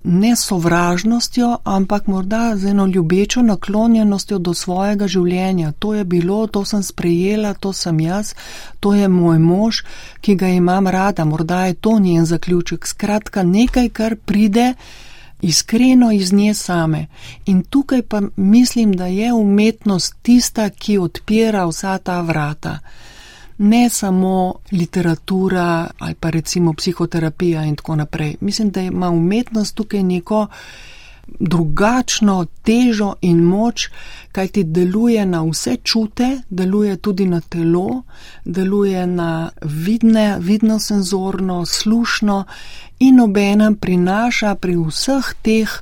ne 0.04 0.36
sovražnostjo, 0.36 1.56
ampak 1.64 2.06
morda 2.06 2.56
z 2.56 2.66
eno 2.66 2.86
ljubečo 2.86 3.42
naklonjenostjo 3.42 4.38
do 4.38 4.54
svojega 4.54 5.08
življenja. 5.08 5.72
To 5.72 5.94
je 5.94 6.04
bilo, 6.04 6.46
to 6.46 6.64
sem 6.64 6.82
sprejela, 6.82 7.54
to 7.54 7.72
sem 7.72 8.00
jaz, 8.00 8.34
to 8.80 8.94
je 8.94 9.08
moj 9.08 9.38
mož, 9.38 9.82
ki 10.20 10.34
ga 10.34 10.48
imam 10.48 10.86
rada, 10.86 11.24
morda 11.24 11.66
je 11.66 11.74
to 11.74 11.98
njen 11.98 12.26
zaključek. 12.26 12.86
Skratka, 12.86 13.42
nekaj, 13.42 13.88
kar 13.88 14.16
pride 14.16 14.74
iskreno 15.42 16.12
iz 16.12 16.32
nje 16.32 16.54
same. 16.54 17.06
In 17.46 17.62
tukaj 17.62 18.02
pa 18.02 18.22
mislim, 18.36 18.92
da 18.92 19.06
je 19.06 19.32
umetnost 19.32 20.14
tista, 20.22 20.70
ki 20.70 20.98
odpira 20.98 21.66
vsa 21.66 21.98
ta 21.98 22.20
vrata 22.20 22.78
ne 23.58 23.88
samo 23.88 24.54
literatura 24.72 25.88
ali 25.98 26.14
pa 26.14 26.30
recimo 26.30 26.72
psihoterapija 26.72 27.64
in 27.64 27.76
tako 27.76 27.96
naprej. 27.96 28.36
Mislim, 28.40 28.70
da 28.70 28.80
ima 28.80 29.10
umetnost 29.10 29.74
tukaj 29.74 30.02
neko 30.02 30.46
drugačno 31.26 32.46
težo 32.62 33.14
in 33.20 33.42
moč, 33.42 33.88
kaj 34.32 34.48
ti 34.48 34.64
deluje 34.64 35.26
na 35.26 35.42
vse 35.42 35.76
čute, 35.82 36.40
deluje 36.50 36.96
tudi 36.96 37.26
na 37.26 37.40
telo, 37.40 38.02
deluje 38.44 39.06
na 39.06 39.50
vidne, 39.62 40.36
vidno 40.40 40.78
senzorno, 40.78 41.66
slušno 41.66 42.44
in 42.98 43.20
obenem 43.20 43.76
prinaša 43.76 44.54
pri 44.54 44.76
vseh 44.76 45.34
teh 45.42 45.78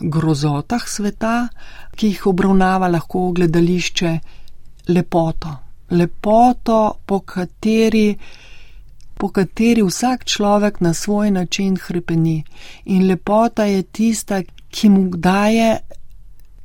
grozotah 0.00 0.88
sveta, 0.88 1.48
ki 1.96 2.06
jih 2.06 2.26
obravnava 2.26 2.88
lahko 2.88 3.32
gledališče, 3.36 4.18
lepoto 4.88 5.69
lepoto, 5.90 7.00
po 7.06 7.20
kateri, 7.20 8.16
po 9.18 9.28
kateri 9.28 9.82
vsak 9.82 10.24
človek 10.24 10.80
na 10.80 10.94
svoj 10.94 11.30
način 11.30 11.76
hrepeni. 11.76 12.44
In 12.84 13.06
lepota 13.06 13.64
je 13.64 13.82
tista, 13.82 14.42
ki 14.70 14.88
mu 14.88 15.10
daje 15.16 15.78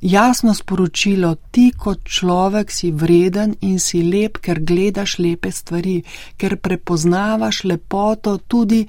jasno 0.01 0.53
sporočilo, 0.53 1.35
ti 1.51 1.71
kot 1.77 2.03
človek 2.03 2.71
si 2.71 2.91
vreden 2.91 3.55
in 3.61 3.79
si 3.79 4.03
lep, 4.03 4.37
ker 4.37 4.59
gledaš 4.61 5.17
lepe 5.19 5.51
stvari, 5.51 6.03
ker 6.37 6.57
prepoznavaš 6.57 7.63
lepoto 7.63 8.37
tudi 8.37 8.85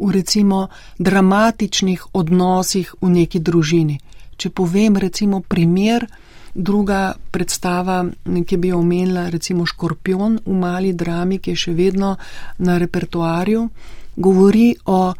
v 0.00 0.10
recimo 0.12 0.68
dramatičnih 0.98 2.06
odnosih 2.12 2.94
v 3.02 3.10
neki 3.10 3.40
družini. 3.40 3.98
Če 4.36 4.50
povem 4.50 4.96
recimo 4.96 5.40
primer, 5.40 6.06
Druga 6.54 7.14
predstava, 7.30 8.04
ki 8.46 8.56
bi 8.56 8.72
omenila, 8.72 9.28
recimo 9.30 9.66
Škorpion 9.66 10.40
v 10.46 10.54
mali 10.58 10.92
drami, 10.92 11.38
ki 11.38 11.50
je 11.54 11.56
še 11.56 11.72
vedno 11.74 12.16
na 12.58 12.78
repertoarju, 12.78 13.68
govori 14.16 14.74
o 14.86 15.14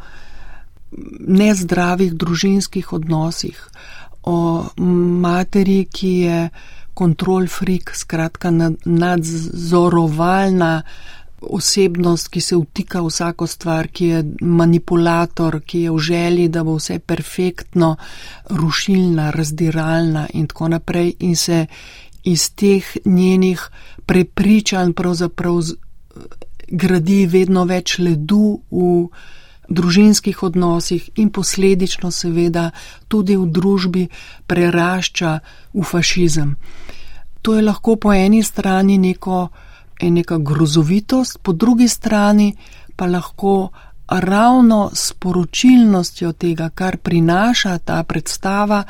nezdravih 1.19 2.13
družinskih 2.19 2.93
odnosih, 2.93 3.57
o 4.27 4.67
materi, 5.23 5.85
ki 5.87 6.11
je 6.19 6.49
kontrol 6.93 7.47
frik, 7.47 7.95
skratka 7.95 8.51
nadzorovalna 8.85 10.73
osebnost, 11.41 12.27
ki 12.27 12.41
se 12.41 12.55
vtika 12.55 13.01
v 13.01 13.09
vsako 13.09 13.47
stvar, 13.47 13.87
ki 13.87 14.05
je 14.05 14.23
manipulator, 14.41 15.61
ki 15.65 15.81
je 15.81 15.91
v 15.91 15.99
želji, 15.99 16.47
da 16.47 16.63
bo 16.63 16.75
vse 16.77 16.99
perfektno, 16.99 17.95
rušilna, 18.49 19.31
razdiralna 19.31 20.27
in 20.33 20.47
tako 20.47 20.67
naprej 20.67 21.13
in 21.19 21.35
se 21.35 21.65
iz 22.23 22.51
teh 22.55 22.97
njenih 23.05 23.69
prepričanj 24.05 24.93
pravzaprav 24.93 25.61
gradi 26.67 27.25
vedno 27.25 27.65
več 27.65 27.97
ledu 27.99 28.61
v 28.71 29.07
družinskih 29.71 30.43
odnosih 30.43 31.09
in 31.15 31.29
posledično 31.29 32.11
seveda 32.11 32.71
tudi 33.07 33.37
v 33.37 33.47
družbi 33.47 34.07
prerašča 34.47 35.39
v 35.73 35.83
fašizem. 35.83 36.55
To 37.41 37.55
je 37.55 37.61
lahko 37.61 37.95
po 37.95 38.13
eni 38.13 38.43
strani 38.43 38.97
neko, 38.97 39.47
neka 40.09 40.37
grozovitost, 40.37 41.39
po 41.41 41.53
drugi 41.53 41.87
strani 41.87 42.55
pa 42.95 43.05
lahko 43.05 43.69
ravno 44.07 44.89
sporočilnostjo 44.93 46.33
tega, 46.33 46.69
kar 46.69 46.97
prinaša 46.97 47.77
ta 47.77 48.03
predstava, 48.03 48.83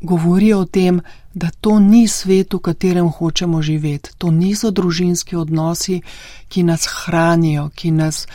govori 0.00 0.52
o 0.52 0.64
tem, 0.64 1.00
da 1.34 1.50
to 1.60 1.78
ni 1.78 2.08
svet, 2.08 2.54
v 2.54 2.58
katerem 2.58 3.08
hočemo 3.08 3.62
živeti. 3.62 4.10
To 4.18 4.30
niso 4.30 4.70
družinski 4.70 5.36
odnosi, 5.36 6.00
ki 6.48 6.62
nas 6.62 6.86
hranijo, 6.86 7.70
ki 7.74 7.90
nas 7.90 8.26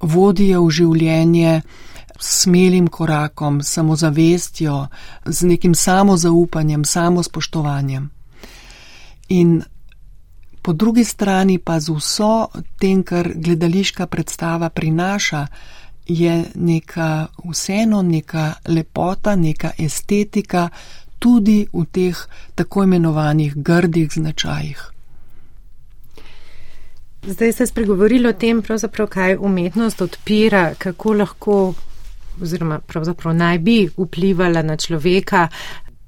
vodijo 0.00 0.64
v 0.64 0.70
življenje 0.70 1.62
s 2.18 2.42
smelim 2.42 2.88
korakom, 2.88 3.62
samozavestjo, 3.62 4.86
z 5.26 5.46
nekim 5.46 5.74
samozaupanjem, 5.74 6.84
samospoštovanjem. 6.84 8.10
In 9.28 9.62
po 10.66 10.72
drugi 10.72 11.04
strani 11.04 11.58
pa 11.58 11.78
z 11.80 11.94
vso 11.94 12.48
tem, 12.78 13.04
kar 13.06 13.28
gledališka 13.34 14.06
predstava 14.06 14.66
prinaša, 14.68 15.46
je 16.06 16.44
neka 16.54 17.26
vseeno 17.50 18.02
neka 18.02 18.52
lepota, 18.68 19.36
neka 19.36 19.70
estetika, 19.78 20.68
tudi 21.18 21.68
v 21.72 21.84
teh 21.86 22.18
tako 22.54 22.82
imenovanih 22.82 23.54
grdih 23.54 24.10
značajih. 24.10 24.82
Zdaj 27.22 27.52
ste 27.52 27.66
spregovorili 27.66 28.28
o 28.28 28.32
tem, 28.32 28.62
kaj 29.08 29.36
umetnost 29.36 30.02
odpira, 30.02 30.74
kako 30.78 31.12
lahko 31.12 31.74
oziroma 32.42 32.78
pravzaprav 32.78 33.34
naj 33.34 33.58
bi 33.58 33.88
vplivala 33.96 34.62
na 34.62 34.76
človeka. 34.76 35.48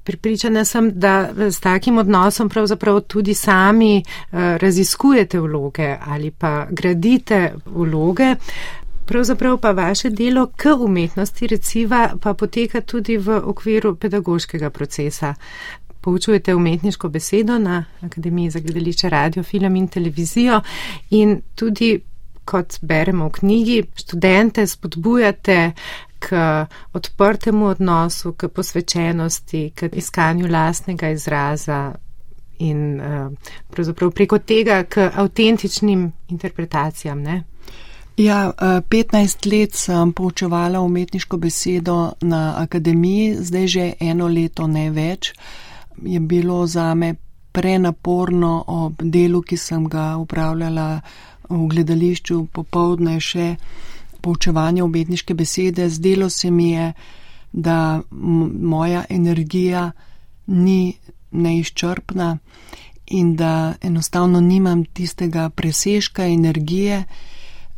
Pripričana 0.09 0.65
sem, 0.65 0.91
da 0.95 1.29
s 1.51 1.59
takim 1.59 1.97
odnosom 1.97 2.49
pravzaprav 2.49 3.01
tudi 3.01 3.33
sami 3.33 3.97
eh, 3.97 4.57
raziskujete 4.57 5.39
vloge 5.39 5.97
ali 6.05 6.31
pa 6.31 6.65
gradite 6.69 7.53
vloge. 7.65 8.35
Pravzaprav 9.05 9.57
pa 9.57 9.71
vaše 9.71 10.09
delo 10.09 10.47
k 10.55 10.73
umetnosti 10.79 11.47
reciva 11.47 12.09
pa 12.21 12.33
poteka 12.33 12.81
tudi 12.81 13.17
v 13.17 13.37
okviru 13.37 13.95
pedagoškega 13.95 14.69
procesa. 14.69 15.33
Poučujete 16.01 16.55
umetniško 16.55 17.09
besedo 17.09 17.59
na 17.59 17.85
Akademiji 18.01 18.49
za 18.49 18.59
gledališče, 18.59 19.09
radio, 19.09 19.43
film 19.43 19.75
in 19.75 19.87
televizijo 19.87 20.61
in 21.09 21.41
tudi, 21.55 21.99
kot 22.45 22.79
beremo 22.81 23.27
v 23.27 23.31
knjigi, 23.31 23.83
študente 23.95 24.67
spodbujate 24.67 25.71
k 26.19 26.65
odprtemu 26.93 27.65
odnosu, 27.65 28.33
k 28.33 28.47
posvečenosti, 28.47 29.71
k 29.75 29.89
iskanju 29.93 30.47
lastnega 30.51 31.09
izraza 31.09 31.93
in 32.59 33.01
uh, 33.01 33.31
pravzaprav 33.71 34.11
preko 34.11 34.39
tega 34.39 34.83
k 34.83 35.09
avtentičnim 35.15 36.11
interpretacijam. 36.27 37.21
Ne? 37.21 37.43
Ja, 38.17 38.51
15 38.59 39.47
eh, 39.47 39.59
let 39.59 39.73
sem 39.73 40.11
poučevala 40.11 40.81
umetniško 40.81 41.37
besedo 41.37 42.11
na 42.21 42.53
akademiji, 42.57 43.35
zdaj 43.39 43.67
že 43.67 43.93
eno 43.99 44.27
leto 44.27 44.67
ne 44.67 44.89
več. 44.91 45.33
Je 46.03 46.19
bilo 46.19 46.67
za 46.67 46.93
me 46.93 47.15
prenaporno 47.51 48.63
ob 48.67 49.01
delu, 49.01 49.41
ki 49.41 49.57
sem 49.57 49.87
ga 49.87 50.17
upravljala 50.17 51.01
v 51.49 51.67
gledališču 51.67 52.45
popovdne 52.53 53.19
še 53.19 53.55
poučevanje 54.21 54.83
umetniške 54.83 55.33
besede. 55.33 55.89
Zdelo 55.89 56.29
se 56.29 56.51
mi 56.51 56.71
je, 56.71 56.93
da 57.51 58.01
moja 58.61 59.05
energija 59.09 59.91
ni 60.47 60.93
neizčrpna 61.31 62.37
in 63.05 63.35
da 63.35 63.73
enostavno 63.81 64.41
nimam 64.41 64.85
tistega 64.85 65.49
presežka 65.49 66.25
energije, 66.25 67.03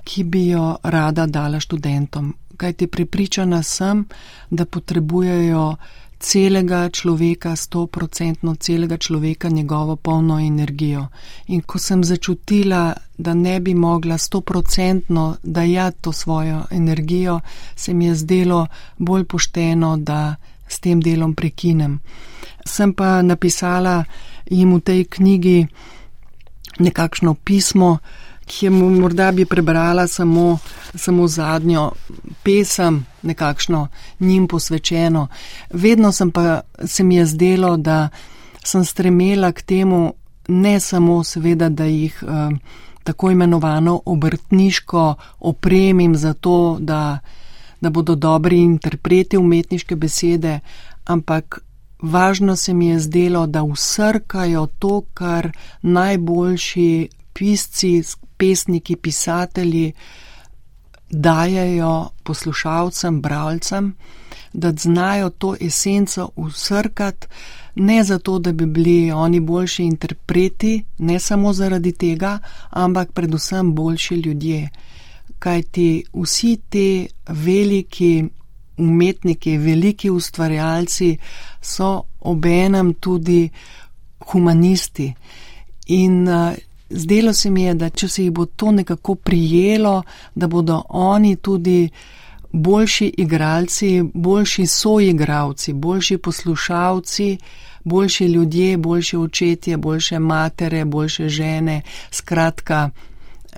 ki 0.04 0.24
bi 0.24 0.48
jo 0.48 0.76
rada 0.84 1.26
dala 1.26 1.60
študentom. 1.60 2.34
Kaj 2.58 2.74
ti 2.74 2.88
pripričana 2.88 3.64
sem, 3.64 4.06
da 4.50 4.66
potrebujejo 4.66 5.76
celega 6.22 6.90
človeka, 6.90 7.56
stoprocentno 7.56 8.56
celega 8.56 8.98
človeka, 8.98 9.50
njegovo 9.50 9.96
polno 9.96 10.40
energijo. 10.40 11.08
In 11.48 11.62
ko 11.62 11.80
sem 11.80 12.04
začutila, 12.04 12.94
da 13.18 13.34
ne 13.34 13.60
bi 13.60 13.74
mogla 13.74 14.18
stoprocentno 14.18 15.38
dajati 15.44 15.98
to 16.02 16.12
svojo 16.12 16.64
energijo, 16.72 17.40
se 17.76 17.94
mi 17.94 18.06
je 18.06 18.16
zdelo 18.16 18.68
bolj 18.98 19.26
pošteno, 19.26 19.98
da 19.98 20.36
s 20.68 20.80
tem 20.80 21.02
delom 21.02 21.36
prekinem. 21.36 22.00
Sem 22.66 22.94
pa 22.94 23.22
napisala 23.22 24.04
jim 24.46 24.76
v 24.76 24.80
tej 24.80 25.06
knjigi 25.06 25.68
nekakšno 26.80 27.34
pismo, 27.34 27.98
ki 28.46 28.66
je 28.66 28.70
morda 28.70 29.32
bi 29.32 29.46
prebrala 29.46 30.08
samo, 30.08 30.58
samo 30.96 31.28
zadnjo 31.28 31.92
pesem, 32.44 33.06
nekakšno 33.22 33.88
njim 34.20 34.48
posvečeno. 34.48 35.28
Vedno 35.70 36.12
sem 36.12 36.32
pa 36.32 36.62
se 36.86 37.04
mi 37.04 37.16
je 37.16 37.26
zdelo, 37.26 37.78
da 37.78 38.10
sem 38.64 38.86
stremela 38.86 39.52
k 39.52 39.62
temu, 39.62 40.14
ne 40.48 40.80
samo 40.80 41.24
seveda, 41.24 41.70
da 41.70 41.86
jih 41.86 42.24
eh, 42.24 42.58
tako 43.04 43.32
imenovano 43.32 44.02
obrtniško 44.06 45.16
opremim 45.40 46.16
za 46.16 46.34
to, 46.34 46.78
da, 46.80 47.20
da 47.82 47.90
bodo 47.90 48.16
dobri 48.16 48.60
interpreti 48.60 49.38
umetniške 49.38 49.96
besede, 49.96 50.60
ampak 51.06 51.60
važno 52.02 52.56
se 52.56 52.74
mi 52.74 52.88
je 52.88 53.00
zdelo, 53.00 53.48
da 53.48 53.64
usrkajo 53.64 54.68
to, 54.80 55.02
kar 55.14 55.52
najboljši 55.82 57.10
pisci, 57.34 58.04
pesniki, 58.38 58.96
pisatelji 58.96 59.94
dajajo 61.10 62.10
poslušalcem, 62.24 63.22
bralcem, 63.22 63.96
da 64.54 64.72
znajo 64.72 65.30
to 65.30 65.56
esenco 65.62 66.30
usrkati, 66.36 67.28
ne 67.76 68.04
zato, 68.04 68.40
da 68.40 68.52
bi 68.52 68.66
bili 68.66 69.12
oni 69.12 69.40
boljši 69.40 69.84
interpreti, 69.84 70.84
ne 70.98 71.20
samo 71.20 71.54
zaradi 71.54 71.92
tega, 71.92 72.40
ampak 72.70 73.12
predvsem 73.12 73.76
boljši 73.76 74.16
ljudje. 74.16 74.70
Kajti 75.40 76.04
vsi 76.14 76.58
ti 76.70 77.08
veliki 77.28 78.24
umetniki, 78.78 79.58
veliki 79.58 80.10
ustvarjalci 80.10 81.18
so 81.62 82.04
obenem 82.20 82.94
tudi 82.94 83.50
humanisti. 84.32 85.14
In 85.88 86.28
zdelo 86.94 87.34
se 87.34 87.50
mi 87.50 87.64
je, 87.64 87.74
da 87.74 87.90
če 87.90 88.08
se 88.08 88.24
jih 88.24 88.32
bo 88.32 88.46
to 88.46 88.72
nekako 88.72 89.16
prijelo, 89.16 90.04
da 90.36 90.48
bodo 90.48 90.82
oni 90.90 91.36
tudi 91.36 91.90
boljši 92.52 93.14
igralci, 93.18 94.04
boljši 94.14 94.66
soigravci, 94.66 95.74
boljši 95.74 96.18
poslušalci, 96.18 97.38
boljši 97.84 98.26
ljudje, 98.26 98.78
boljši 98.78 99.18
očetje, 99.18 99.78
boljše 99.78 100.20
matere, 100.20 100.86
boljše 100.86 101.30
žene, 101.30 101.82
skratka, 102.12 102.90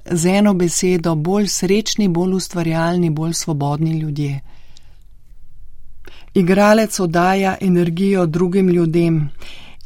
z 0.05 0.26
eno 0.26 0.53
besedo, 0.53 1.16
bolj 1.16 1.47
srečni, 1.47 2.08
bolj 2.08 2.34
ustvarjalni, 2.34 3.10
bolj 3.10 3.34
svobodni 3.34 3.99
ljudje. 3.99 4.39
Igralec 6.34 6.99
oddaja 6.99 7.55
energijo 7.62 8.26
drugim 8.26 8.70
ljudem 8.70 9.30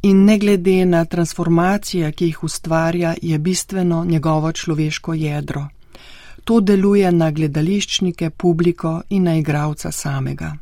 in 0.02 0.26
ne 0.26 0.38
glede 0.38 0.86
na 0.86 1.06
transformacije, 1.06 2.12
ki 2.12 2.26
jih 2.26 2.44
ustvarja, 2.44 3.16
je 3.22 3.38
bistveno 3.38 4.06
njegovo 4.06 4.52
človeško 4.52 5.14
jedro. 5.14 5.68
To 6.44 6.60
deluje 6.60 7.12
na 7.12 7.32
gledališčnike, 7.32 8.30
publiko 8.30 9.02
in 9.10 9.24
na 9.24 9.36
igravca 9.36 9.92
samega. 9.92 10.56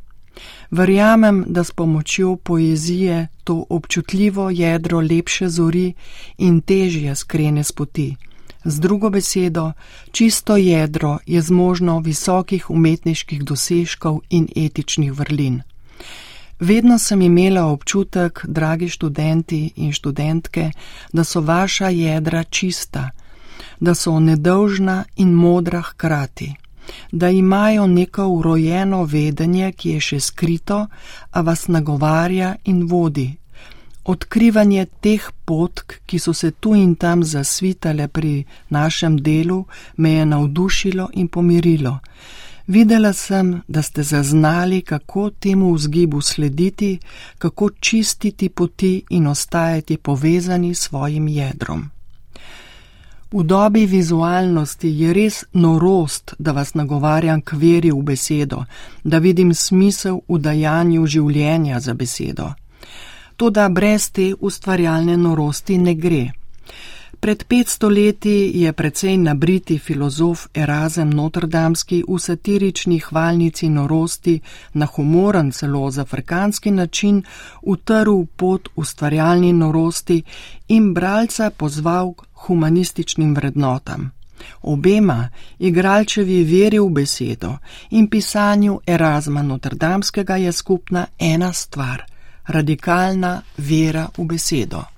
Verjamem, 0.71 1.43
da 1.47 1.63
s 1.63 1.71
pomočjo 1.71 2.35
poezije 2.35 3.27
to 3.43 3.65
občutljivo 3.69 4.49
jedro 4.49 4.99
lepše 4.99 5.49
zori 5.49 5.93
in 6.37 6.61
težje 6.61 7.15
skrene 7.15 7.63
z 7.63 7.71
poti. 7.71 8.15
Z 8.65 8.79
drugo 8.79 9.09
besedo, 9.09 9.71
čisto 10.11 10.57
jedro 10.57 11.17
je 11.25 11.41
zmožno 11.41 11.99
visokih 11.99 12.69
umetniških 12.69 13.43
dosežkov 13.43 14.19
in 14.29 14.47
etičnih 14.55 15.13
vrlin. 15.13 15.61
Vedno 16.59 16.99
sem 16.99 17.21
imela 17.21 17.65
občutek, 17.65 18.45
dragi 18.47 18.89
študenti 18.89 19.71
in 19.75 19.91
študentke, 19.91 20.71
da 21.13 21.23
so 21.23 21.41
vaša 21.41 21.89
jedra 21.89 22.43
čista, 22.43 23.09
da 23.79 23.95
so 23.95 24.19
nedolžna 24.19 25.03
in 25.15 25.33
modra 25.33 25.81
hkrati, 25.81 26.53
da 27.11 27.29
imajo 27.29 27.87
neko 27.87 28.27
urojeno 28.27 29.03
vedenje, 29.03 29.71
ki 29.71 29.89
je 29.89 29.99
še 29.99 30.19
skrito, 30.19 30.87
a 31.31 31.41
vas 31.41 31.67
nagovarja 31.67 32.55
in 32.65 32.85
vodi. 32.87 33.35
Odkrivanje 34.05 34.85
teh 35.01 35.31
potk, 35.45 35.99
ki 36.05 36.19
so 36.19 36.33
se 36.33 36.51
tu 36.51 36.75
in 36.75 36.95
tam 36.95 37.23
zasvitale 37.23 38.07
pri 38.07 38.45
našem 38.69 39.17
delu, 39.17 39.65
me 39.97 40.11
je 40.11 40.25
navdušilo 40.25 41.09
in 41.13 41.27
pomirilo. 41.27 41.99
Videla 42.67 43.13
sem, 43.13 43.61
da 43.67 43.81
ste 43.81 44.03
zaznali, 44.03 44.81
kako 44.81 45.29
temu 45.29 45.73
vzgibu 45.73 46.21
slediti, 46.21 46.99
kako 47.37 47.69
čistiti 47.69 48.49
poti 48.49 49.03
in 49.09 49.27
ostajati 49.27 49.97
povezani 49.97 50.75
s 50.75 50.79
svojim 50.79 51.27
jedrom. 51.27 51.89
V 53.31 53.43
dobi 53.43 53.85
vizualnosti 53.85 54.89
je 54.89 55.13
res 55.13 55.43
norost, 55.53 56.33
da 56.39 56.51
vas 56.51 56.73
nagovarjam 56.73 57.41
k 57.41 57.53
veri 57.53 57.91
v 57.91 58.01
besedo, 58.01 58.63
da 59.03 59.17
vidim 59.17 59.53
smisel 59.53 60.19
v 60.27 60.39
dajanju 60.39 61.05
življenja 61.05 61.79
za 61.79 61.93
besedo. 61.93 62.53
To, 63.37 63.49
da 63.49 63.69
brez 63.69 64.11
te 64.11 64.33
ustvarjalne 64.39 65.17
norosti 65.17 65.77
ne 65.77 65.93
gre. 65.93 66.31
Pred 67.25 67.43
500 67.49 67.89
leti 67.89 68.51
je 68.53 68.73
precej 68.73 69.17
nabriti 69.17 69.79
filozof 69.79 70.45
Erasem 70.53 71.09
Notrdamski 71.09 72.03
v 72.07 72.19
satirični 72.19 72.99
hvalnici 72.99 73.69
norosti 73.69 74.39
na 74.73 74.85
humoren 74.85 75.51
celo 75.51 75.91
z 75.91 75.99
afrikanski 75.99 76.71
način 76.71 77.23
utrl 77.61 78.23
pot 78.35 78.69
ustvarjalni 78.75 79.53
norosti 79.53 80.21
in 80.67 80.93
bralca 80.93 81.49
pozval 81.49 82.13
k 82.13 82.23
humanističnim 82.45 83.35
vrednotam. 83.35 84.11
Obema 84.61 85.29
igralčevi 85.59 86.43
veri 86.43 86.79
v 86.79 86.89
besedo 86.89 87.57
in 87.89 88.07
pisanju 88.07 88.79
Erasma 88.87 89.41
Notrdamskega 89.41 90.35
je 90.35 90.51
skupna 90.51 91.05
ena 91.19 91.53
stvar- 91.53 92.03
radikalna 92.55 93.41
vera 93.57 94.09
v 94.17 94.25
besedo. 94.25 94.94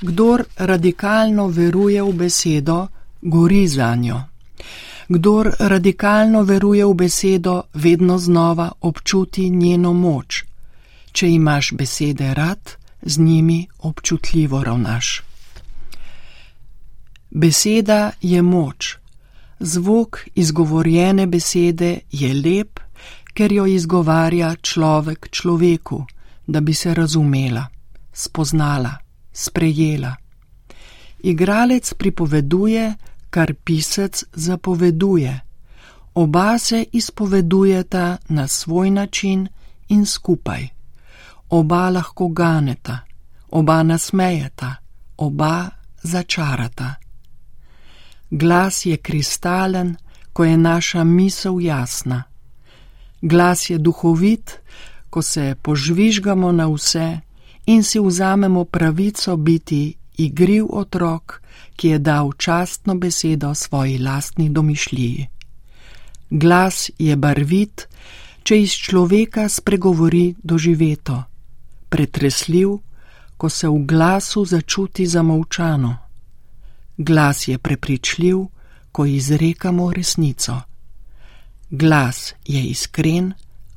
Kdor 0.00 0.44
radikalno 0.56 1.48
veruje 1.48 2.02
v 2.02 2.12
besedo, 2.12 2.86
gori 3.20 3.66
za 3.68 3.94
njo. 3.94 4.20
Kdor 5.08 5.50
radikalno 5.58 6.42
veruje 6.42 6.86
v 6.86 6.94
besedo, 6.94 7.62
vedno 7.74 8.18
znova 8.18 8.72
občuti 8.80 9.50
njeno 9.50 9.92
moč. 9.92 10.44
Če 11.12 11.28
imaš 11.28 11.72
besede 11.72 12.34
rad, 12.34 12.70
z 13.02 13.18
njimi 13.18 13.66
občutljivo 13.78 14.62
ravnaš. 14.64 15.22
Beseda 17.30 18.10
je 18.22 18.42
moč. 18.42 18.96
Zvok 19.60 20.18
izgovorjene 20.34 21.26
besede 21.26 21.98
je 22.10 22.32
lep, 22.34 22.80
ker 23.34 23.52
jo 23.52 23.66
izgovarja 23.66 24.54
človek 24.62 25.28
človeku, 25.30 26.04
da 26.46 26.60
bi 26.60 26.74
se 26.74 26.94
razumela, 26.94 27.66
spoznala 28.12 29.09
sprejela. 29.32 30.16
Igralec 31.22 31.94
pripoveduje, 31.94 32.94
kar 33.30 33.54
pisec 33.64 34.24
zapoveduje. 34.32 35.40
Oba 36.14 36.58
se 36.58 36.84
izpovedujeta 36.92 38.16
na 38.28 38.48
svoj 38.48 38.90
način 38.90 39.48
in 39.88 40.06
skupaj. 40.06 40.68
Oba 41.48 41.90
lahko 41.90 42.28
ganeta, 42.28 42.98
oba 43.50 43.82
nasmejeta, 43.82 44.76
oba 45.16 45.70
začarata. 46.02 46.94
Glas 48.30 48.86
je 48.86 48.96
kristalen, 48.96 49.96
ko 50.32 50.44
je 50.44 50.56
naša 50.56 51.04
misel 51.04 51.60
jasna. 51.60 52.22
Glas 53.22 53.70
je 53.70 53.78
duhovit, 53.78 54.58
ko 55.10 55.22
se 55.22 55.54
požvižgamo 55.62 56.52
na 56.52 56.66
vse 56.66 57.20
in 57.70 57.82
si 57.82 57.98
vzamemo 57.98 58.64
pravico 58.64 59.36
biti 59.36 59.94
igriv 60.16 60.66
otrok, 60.70 61.42
ki 61.76 61.88
je 61.88 61.98
dal 61.98 62.32
častno 62.32 62.94
besedo 62.94 63.54
svoji 63.54 63.98
lastni 63.98 64.50
domišljiji. 64.50 65.26
Glas 66.30 66.90
je 66.98 67.16
barvit, 67.16 67.86
če 68.42 68.58
iz 68.62 68.74
človeka 68.74 69.48
spregovori 69.48 70.34
doživeto, 70.42 71.22
pretresljiv, 71.88 72.74
ko 73.36 73.48
se 73.48 73.68
v 73.68 73.84
glasu 73.86 74.44
začuti 74.44 75.06
zamolčano. 75.06 75.96
Glas 76.96 77.48
je 77.48 77.58
prepričljiv, 77.58 78.44
ko 78.92 79.06
izrekamo 79.06 79.92
resnico. 79.92 80.60
Glas 81.70 82.34
je 82.44 82.62
iskren, 82.64 83.32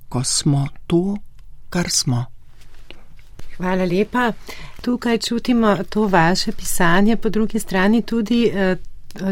ko 0.10 0.24
smo 0.24 0.68
to, 0.88 1.18
kar 1.70 1.89
smo. 1.89 2.33
Hvala 3.58 3.86
lepa. 3.86 4.32
Tukaj 4.82 5.18
čutimo 5.18 5.78
to 5.89 6.08
vaše 6.08 6.51
pisanje, 6.51 7.16
po 7.18 7.30
drugi 7.30 7.60
strani 7.60 8.01
tudi 8.01 8.51
eh, 8.54 8.76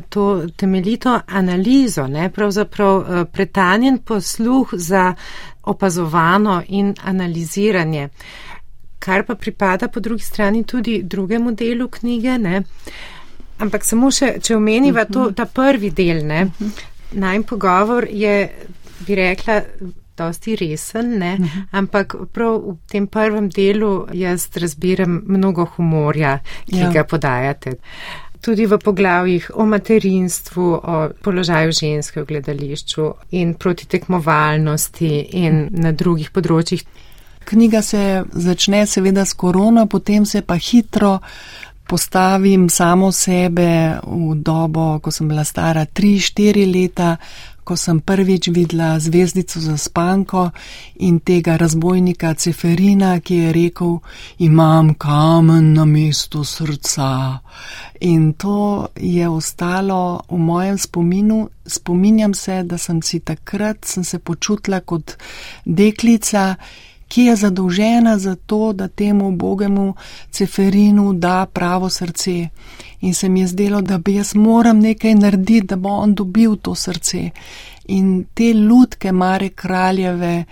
to 0.10 0.48
temeljito 0.56 1.20
analizo, 1.28 2.08
ne, 2.08 2.30
pravzaprav 2.30 3.02
eh, 3.02 3.26
pretanjen 3.26 3.98
posluh 3.98 4.70
za 4.74 5.14
opazovano 5.64 6.64
in 6.68 6.96
analiziranje, 7.04 8.10
kar 9.00 9.26
pa 9.26 9.36
pripada 9.36 9.88
po 9.88 10.00
drugi 10.00 10.24
strani 10.24 10.64
tudi 10.64 11.02
drugemu 11.04 11.52
delu 11.52 11.88
knjige. 11.88 12.38
Ne. 12.38 12.62
Ampak 13.58 13.86
samo 13.86 14.12
še, 14.12 14.36
če 14.42 14.56
omeniva 14.56 15.06
to, 15.06 15.26
mhm. 15.26 15.34
ta 15.34 15.46
prvi 15.46 15.92
del, 15.92 16.26
ne, 16.26 16.46
mhm. 16.46 16.70
najm 17.12 17.44
pogovor 17.44 18.08
je, 18.10 18.50
bi 19.08 19.16
rekla, 19.16 19.62
dosti 20.22 20.56
resen, 20.56 21.18
ne? 21.20 21.36
Mhm. 21.40 21.68
ampak 21.72 22.16
prav 22.34 22.58
v 22.62 22.78
tem 22.88 23.08
prvem 23.08 23.50
delu 23.50 24.08
jaz 24.14 24.50
razbiram 24.56 25.22
mnogo 25.28 25.66
humorja, 25.76 26.40
ki 26.70 26.80
ja. 26.80 26.92
ga 26.92 27.04
podajate. 27.04 27.78
Tudi 28.42 28.66
v 28.66 28.78
poglavjih 28.82 29.52
o 29.54 29.66
materinstvu, 29.70 30.68
o 30.74 31.10
položaju 31.22 31.72
ženske 31.72 32.24
v 32.24 32.26
gledališču 32.26 33.12
in 33.38 33.54
proti 33.54 33.86
tekmovalnosti 33.86 35.12
in 35.38 35.68
na 35.72 35.92
drugih 35.92 36.32
področjih. 36.34 36.82
Knjiga 37.46 37.82
se 37.82 38.24
začne 38.34 38.86
seveda 38.88 39.26
s 39.26 39.38
korono, 39.38 39.86
potem 39.86 40.26
se 40.26 40.42
pa 40.42 40.58
hitro 40.58 41.20
postavim 41.92 42.70
samo 42.70 43.12
sebe 43.12 44.00
v 44.06 44.36
dobo, 44.40 45.00
ko 45.04 45.12
sem 45.12 45.28
bila 45.28 45.44
stara 45.44 45.86
3-4 45.86 46.64
leta, 46.72 47.18
ko 47.64 47.76
sem 47.76 48.00
prvič 48.00 48.48
videla 48.48 49.00
zvezdico 49.00 49.60
za 49.60 49.78
spanko 49.78 50.50
in 50.96 51.20
tega 51.20 51.58
razbojnika 51.58 52.34
Ceferina, 52.34 53.20
ki 53.20 53.36
je 53.36 53.54
rekel, 53.54 53.98
imam 54.40 54.94
kamen 54.94 55.74
na 55.74 55.86
mestu 55.86 56.44
srca. 56.44 57.40
In 58.02 58.34
to 58.34 58.88
je 58.96 59.30
ostalo 59.30 60.22
v 60.30 60.38
mojem 60.38 60.78
spominu. 60.78 61.50
Spominjam 61.66 62.34
se, 62.34 62.64
da 62.64 62.78
sem 62.78 63.02
si 63.02 63.20
takrat 63.20 63.86
sem 63.86 64.04
se 64.04 64.20
počutila 64.20 64.80
kot 64.80 65.18
deklica, 65.66 66.56
ki 67.12 67.26
je 67.28 67.36
zadolžena 67.36 68.18
za 68.18 68.36
to, 68.36 68.74
da 68.74 68.88
temu 68.88 69.32
bogemu 69.32 69.94
Ceferinu 70.32 71.14
da 71.14 71.46
pravo 71.46 71.90
srce. 71.90 72.48
In 73.02 73.14
se 73.14 73.30
mi 73.30 73.40
je 73.40 73.48
zdelo, 73.48 73.82
da 73.82 73.98
bi 73.98 74.16
jaz 74.16 74.36
moram 74.36 74.80
nekaj 74.80 75.16
narediti, 75.16 75.68
da 75.68 75.76
bo 75.76 75.90
on 75.90 76.16
dobil 76.16 76.56
to 76.56 76.76
srce. 76.76 77.30
In 77.86 78.26
te 78.34 78.54
lutke 78.54 79.12
Mare 79.12 79.50
Kraljeve 79.50 80.44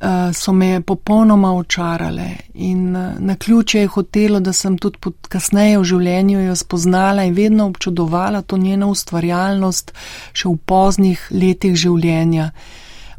uh, 0.00 0.08
so 0.34 0.52
me 0.52 0.80
popolnoma 0.80 1.52
očarale. 1.54 2.28
In 2.54 2.96
uh, 2.96 3.12
na 3.18 3.36
ključe 3.36 3.80
je 3.80 3.86
hotelo, 3.86 4.40
da 4.40 4.52
sem 4.52 4.78
tudi 4.78 4.98
kasneje 5.28 5.78
v 5.78 5.84
življenju 5.84 6.46
jo 6.46 6.56
spoznala 6.56 7.24
in 7.24 7.34
vedno 7.34 7.66
občudovala 7.66 8.42
to 8.42 8.56
njeno 8.56 8.88
ustvarjalnost 8.88 9.92
še 10.32 10.48
v 10.48 10.56
poznih 10.56 11.28
letih 11.30 11.76
življenja. 11.76 12.50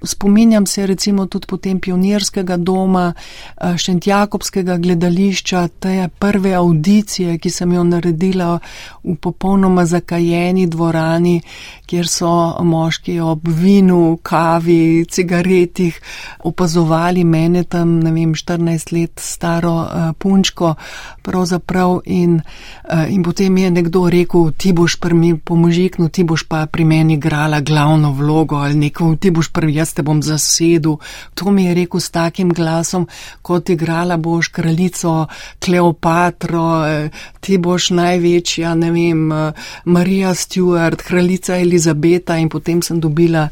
Spominjam 0.03 0.65
se 0.65 0.87
recimo 0.87 1.25
tudi 1.25 1.47
potem 1.47 1.79
pionirskega 1.79 2.57
doma, 2.57 3.13
eh, 3.13 3.77
Šentjakobskega 3.77 4.77
gledališča, 4.77 5.67
te 5.79 6.09
prve 6.19 6.53
audicije, 6.53 7.37
ki 7.37 7.49
sem 7.49 7.71
jo 7.71 7.83
naredila 7.83 8.59
v 9.03 9.15
popolnoma 9.15 9.85
zakajeni 9.85 10.67
dvorani, 10.67 11.41
kjer 11.85 12.07
so 12.07 12.63
moški 12.63 13.19
ob 13.19 13.47
vinu, 13.47 14.17
kavi, 14.23 15.05
cigaretih 15.05 15.99
opazovali 16.43 17.23
mene 17.23 17.63
tam, 17.63 17.99
ne 17.99 18.11
vem, 18.11 18.33
14 18.33 18.93
let 18.93 19.19
staro 19.19 19.73
uh, 19.73 20.11
punčko 20.17 20.75
pravzaprav 21.21 21.99
in, 22.05 22.35
uh, 22.35 23.05
in 23.09 23.23
potem 23.23 23.57
je 23.57 23.71
nekdo 23.71 24.09
rekel, 24.09 24.51
ti 24.57 24.73
boš 24.73 24.99
pri 24.99 25.13
mi 25.13 25.37
pomožiknil, 25.37 26.09
ti 26.09 26.23
boš 26.23 26.47
pa 26.49 26.65
pri 26.65 26.85
meni 26.85 27.13
igrala 27.13 27.59
glavno 27.59 28.11
vlogo 28.11 28.55
ali 28.55 28.75
neko, 28.75 29.15
ti 29.15 29.31
boš 29.31 29.51
prvi, 29.53 29.75
jaz 29.75 29.92
te 29.93 30.03
bom 30.03 30.21
zasedel. 30.23 30.97
To 31.33 31.51
mi 31.51 31.65
je 31.65 31.73
rekel 31.73 31.99
s 31.99 32.09
takim 32.09 32.53
glasom, 32.53 33.07
kot 33.41 33.69
igrala 33.69 34.17
boš 34.17 34.47
kraljico 34.47 35.27
Kleopatro, 35.59 36.65
uh, 36.81 37.21
ti 37.39 37.57
boš 37.57 37.89
največja, 37.89 38.75
ne 38.75 38.91
vem, 38.91 39.31
uh, 39.31 39.69
Marija 39.85 40.33
Stewart, 40.33 41.01
kraljica 41.03 41.57
Elizabeta 41.57 42.37
in 42.37 42.49
potem 42.49 42.81
sem 42.81 42.99
dobila 42.99 43.47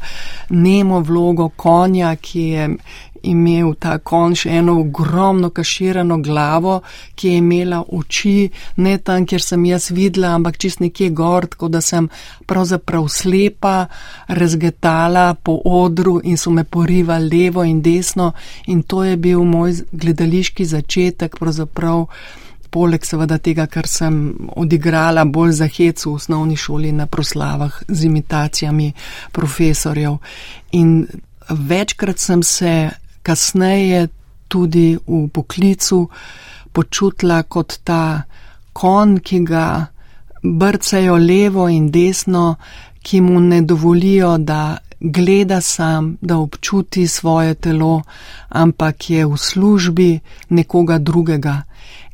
nemo 0.50 1.00
vlogo 1.00 1.48
konja, 1.48 2.16
ki 2.16 2.40
je 2.40 2.68
imel 3.22 3.74
ta 3.78 3.96
konj 3.98 4.34
še 4.42 4.50
eno 4.58 4.78
ogromno 4.80 5.50
kaširano 5.50 6.18
glavo, 6.22 6.80
ki 7.14 7.28
je 7.28 7.38
imela 7.38 7.82
oči, 7.82 8.50
ne 8.76 8.96
tam, 8.98 9.26
kjer 9.26 9.42
sem 9.42 9.64
jaz 9.66 9.90
videla, 9.94 10.34
ampak 10.36 10.58
čist 10.58 10.82
nekje 10.82 11.10
gor, 11.10 11.46
tako 11.46 11.68
da 11.68 11.80
sem 11.80 12.08
pravzaprav 12.46 13.08
slepa, 13.08 13.86
razgetala 14.28 15.34
po 15.34 15.60
odru 15.64 16.20
in 16.24 16.36
so 16.36 16.50
me 16.50 16.64
porivali 16.64 17.30
levo 17.32 17.64
in 17.64 17.82
desno 17.82 18.32
in 18.66 18.82
to 18.82 19.04
je 19.04 19.16
bil 19.16 19.44
moj 19.44 19.82
gledališki 19.92 20.64
začetek, 20.64 21.38
pravzaprav 21.38 22.06
poleg 22.72 23.04
seveda 23.04 23.36
tega, 23.38 23.66
kar 23.68 23.86
sem 23.88 24.14
odigrala 24.56 25.26
bolj 25.28 25.58
za 25.60 25.68
hec 25.68 26.06
v 26.06 26.14
osnovni 26.16 26.56
šoli 26.56 26.92
na 26.96 27.06
proslavah 27.06 27.82
z 27.88 28.08
imitacijami 28.08 28.92
profesorjev. 29.32 30.16
In 30.80 31.06
večkrat 31.50 32.18
sem 32.18 32.42
se 32.42 32.90
kasneje 33.22 34.08
tudi 34.48 34.98
v 35.06 35.28
poklicu 35.32 36.08
počutila 36.72 37.42
kot 37.42 37.80
ta 37.84 38.22
kon, 38.72 39.18
ki 39.20 39.38
ga 39.44 39.66
brcajo 40.42 41.16
levo 41.16 41.68
in 41.68 41.90
desno, 41.90 42.56
ki 43.02 43.20
mu 43.20 43.40
ne 43.40 43.62
dovolijo, 43.62 44.38
da 44.38 44.78
gleda 45.00 45.60
sam, 45.60 46.16
da 46.20 46.38
občuti 46.38 47.06
svoje 47.08 47.54
telo, 47.54 48.02
ampak 48.48 49.10
je 49.10 49.26
v 49.26 49.36
službi 49.36 50.20
nekoga 50.48 50.98
drugega. 50.98 51.62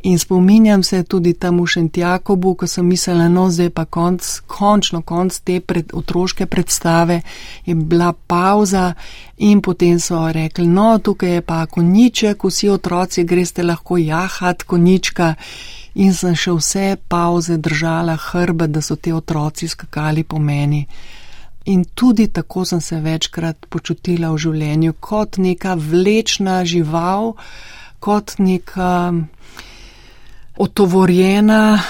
In 0.03 0.19
spominjam 0.19 0.83
se 0.83 1.03
tudi 1.03 1.33
tam 1.35 1.59
v 1.61 1.67
Šentjakobu, 1.67 2.55
ko 2.55 2.67
sem 2.67 2.87
mislila, 2.87 3.29
no 3.29 3.49
zdaj 3.51 3.71
pa 3.71 3.85
konc, 3.85 4.23
končno 4.47 5.03
konc 5.03 5.39
te 5.43 5.59
pred, 5.61 5.91
otroške 5.93 6.47
predstave, 6.47 7.21
je 7.67 7.75
bila 7.75 8.13
pauza 8.13 8.95
in 9.39 9.61
potem 9.61 9.99
so 10.01 10.21
rekli, 10.33 10.67
no 10.67 10.99
tukaj 10.99 11.35
je 11.35 11.43
pa 11.43 11.67
koniček, 11.67 12.45
vsi 12.45 12.71
otroci 12.71 13.25
greste 13.25 13.63
lahko 13.63 13.99
jahat 13.99 14.63
konička. 14.63 15.35
In 15.99 16.15
sem 16.15 16.37
še 16.39 16.53
vse 16.55 16.97
pauze 17.11 17.57
držala 17.59 18.15
hrbe, 18.17 18.69
da 18.71 18.81
so 18.81 18.95
ti 18.97 19.13
otroci 19.13 19.67
skakali 19.69 20.23
po 20.23 20.39
meni. 20.39 20.85
In 21.65 21.83
tudi 21.95 22.29
tako 22.29 22.65
sem 22.65 22.81
se 22.81 23.01
večkrat 23.01 23.67
počutila 23.69 24.31
v 24.31 24.39
življenju 24.39 24.95
kot 25.01 25.41
neka 25.43 25.75
vlečna 25.75 26.63
žival, 26.65 27.35
kot 27.99 28.39
neka 28.39 28.93
otovorjena 30.59 31.83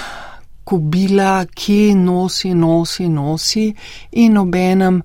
kobila, 0.63 1.45
ki 1.45 1.95
nosi, 1.95 2.53
nosi, 2.53 3.07
nosi 3.09 3.73
in 4.11 4.37
obenem 4.37 5.01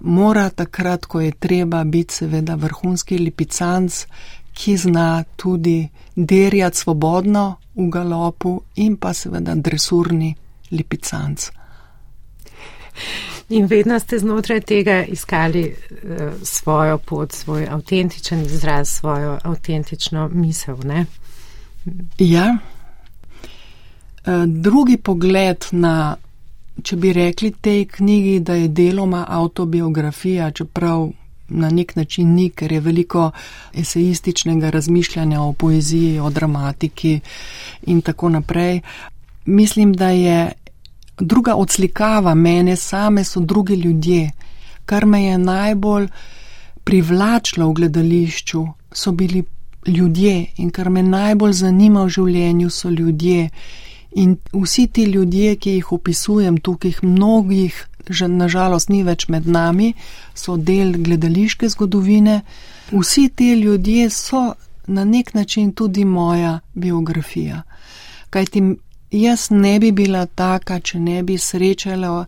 mora 0.00 0.48
takrat, 0.50 1.06
ko 1.06 1.20
je 1.20 1.32
treba 1.32 1.84
biti 1.84 2.14
seveda 2.14 2.56
vrhunski 2.56 3.18
lipicanc, 3.18 4.04
ki 4.54 4.76
zna 4.76 5.24
tudi 5.36 5.88
derjati 6.14 6.78
svobodno 6.78 7.44
v 7.74 7.88
galopu 7.90 8.60
in 8.80 8.96
pa 8.96 9.12
seveda 9.12 9.54
dresurni 9.54 10.34
lipicanc. 10.70 11.48
In 13.48 13.66
vedno 13.66 13.98
ste 14.00 14.18
znotraj 14.18 14.60
tega 14.60 15.02
iskali 15.04 15.64
uh, 15.68 16.32
svojo 16.42 16.98
pot, 16.98 17.32
svoj 17.32 17.66
avtentičen 17.70 18.40
izraz, 18.40 18.88
svojo 18.88 19.38
avtentično 19.42 20.28
misel, 20.32 20.78
ne? 20.84 21.06
Ja, 22.18 22.54
Eh, 22.54 22.73
drugi 24.46 24.96
pogled 24.96 25.64
na, 25.72 26.16
če 26.82 26.96
bi 26.96 27.12
rekli 27.12 27.52
tej 27.60 27.84
knjigi, 27.84 28.40
da 28.40 28.54
je 28.54 28.68
deloma 28.68 29.24
autobiografija, 29.28 30.50
čeprav 30.50 31.10
na 31.48 31.70
nek 31.70 31.96
način 31.96 32.34
ni, 32.34 32.48
ker 32.50 32.72
je 32.72 32.80
veliko 32.80 33.30
esejističnega 33.74 34.70
razmišljanja 34.70 35.42
o 35.42 35.52
poeziji, 35.52 36.18
o 36.18 36.30
dramatiki 36.30 37.20
in 37.86 38.00
tako 38.00 38.28
naprej. 38.28 38.80
Mislim, 39.44 39.92
da 39.92 40.08
je 40.08 40.52
druga 41.18 41.54
odslikava 41.54 42.34
mene 42.34 42.76
same 42.76 43.24
so 43.24 43.40
drugi 43.40 43.74
ljudje. 43.74 44.30
Kar 44.84 45.06
me 45.06 45.24
je 45.24 45.38
najbolj 45.38 46.08
privlačilo 46.84 47.68
v 47.68 47.72
gledališču, 47.72 48.66
so 48.92 49.12
bili 49.12 49.44
ljudje 49.86 50.46
in 50.56 50.70
kar 50.70 50.90
me 50.90 51.02
najbolj 51.02 51.52
zanima 51.52 52.04
v 52.04 52.08
življenju, 52.08 52.70
so 52.70 52.90
ljudje. 52.90 53.48
In 54.14 54.36
vsi 54.52 54.86
ti 54.86 55.04
ljudje, 55.04 55.56
ki 55.56 55.70
jih 55.70 55.92
opisujem 55.92 56.58
tukaj, 56.60 56.92
mnogih, 57.02 57.86
že 58.08 58.28
nažalost 58.28 58.88
ni 58.88 59.02
več 59.02 59.28
med 59.28 59.46
nami, 59.46 59.94
so 60.34 60.56
del 60.56 60.92
gledališke 61.02 61.68
zgodovine. 61.68 62.42
Vsi 62.92 63.28
ti 63.28 63.52
ljudje 63.58 64.10
so 64.10 64.54
na 64.86 65.04
nek 65.04 65.34
način 65.34 65.72
tudi 65.72 66.04
moja 66.04 66.60
biografija. 66.74 67.62
Kajti 68.30 68.62
jaz 69.10 69.50
ne 69.50 69.78
bi 69.80 69.92
bila 69.92 70.26
taka, 70.26 70.80
če 70.80 71.00
ne 71.00 71.22
bi 71.22 71.38
srečala 71.38 72.26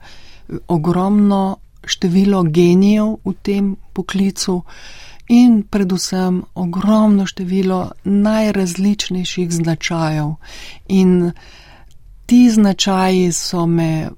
ogromno 0.68 1.56
število 1.86 2.42
genijev 2.42 3.16
v 3.24 3.34
tem 3.42 3.76
poklicu 3.92 4.62
in 5.28 5.62
predvsem 5.70 6.42
ogromno 6.54 7.26
število 7.26 7.90
najrazličnejših 8.04 9.52
značajev. 9.52 10.34
In 10.88 11.30
ti 12.26 12.50
značaji 12.50 13.32
so 13.32 13.66
me 13.66 14.08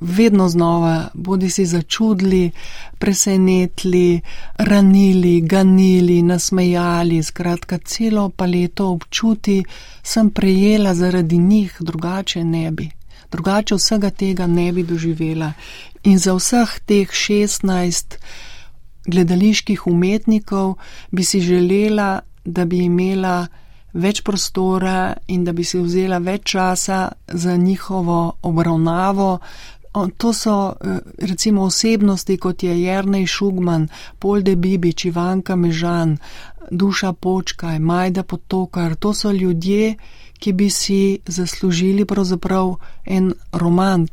vedno 0.00 0.48
znova 0.48 1.08
bodi 1.14 1.50
si 1.50 1.66
začudili, 1.66 2.50
presenetili, 2.98 4.20
ranili, 4.56 5.40
ganili, 5.40 6.22
nasmejali, 6.22 7.22
skratka 7.22 7.78
celo 7.78 8.28
paleto 8.28 8.88
občuti 8.90 9.64
sem 10.02 10.30
prejela 10.30 10.94
zaradi 10.94 11.38
njih, 11.38 11.76
drugače 11.80 12.44
ne 12.44 12.70
bi. 12.70 12.90
Drugače 13.32 13.74
vsega 13.74 14.10
tega 14.10 14.46
ne 14.46 14.72
bi 14.72 14.82
doživela. 14.82 15.52
In 16.04 16.18
za 16.18 16.34
vseh 16.34 16.78
teh 16.86 17.08
16 17.08 18.14
gledaliških 19.06 19.86
umetnikov 19.86 20.74
bi 21.10 21.24
si 21.24 21.40
želela, 21.40 22.20
da 22.44 22.64
bi 22.64 22.78
imela 22.78 23.46
več 23.96 24.20
prostora 24.22 25.14
in 25.32 25.44
da 25.44 25.52
bi 25.56 25.64
si 25.64 25.80
vzela 25.80 26.18
več 26.18 26.52
časa 26.52 27.08
za 27.28 27.56
njihovo 27.56 28.36
obravnavo. 28.42 29.38
To 30.16 30.32
so 30.32 30.56
e, 30.72 30.98
recimo 31.24 31.62
osebnosti, 31.62 32.36
kot 32.36 32.62
je 32.62 32.74
Jrnej 32.82 33.26
Šugman, 33.26 33.88
Polde 34.18 34.56
Bibič, 34.56 35.06
Ivanka 35.08 35.56
Mežan, 35.56 36.18
Duša 36.70 37.12
Počkaj, 37.12 37.78
Majda 37.78 38.22
Potokar. 38.22 38.94
To 39.00 39.14
so 39.14 39.32
ljudje, 39.32 39.94
ki 40.38 40.52
bi 40.52 40.70
si 40.70 41.18
zaslužili 41.26 42.04
pravzaprav 42.04 42.74
en 43.06 43.32
roman. 43.52 44.06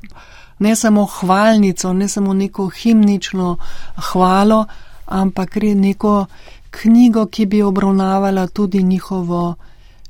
Ne 0.59 0.75
samo 0.75 1.05
hvalnico, 1.05 1.93
ne 1.93 2.07
samo 2.07 2.33
neko 2.33 2.69
himnično 2.69 3.57
hvalo, 3.95 4.65
ampak 5.05 5.55
neko 5.75 6.25
knjigo, 6.71 7.25
ki 7.25 7.45
bi 7.45 7.61
obravnavala 7.61 8.47
tudi 8.47 8.83
njihovo 8.83 9.55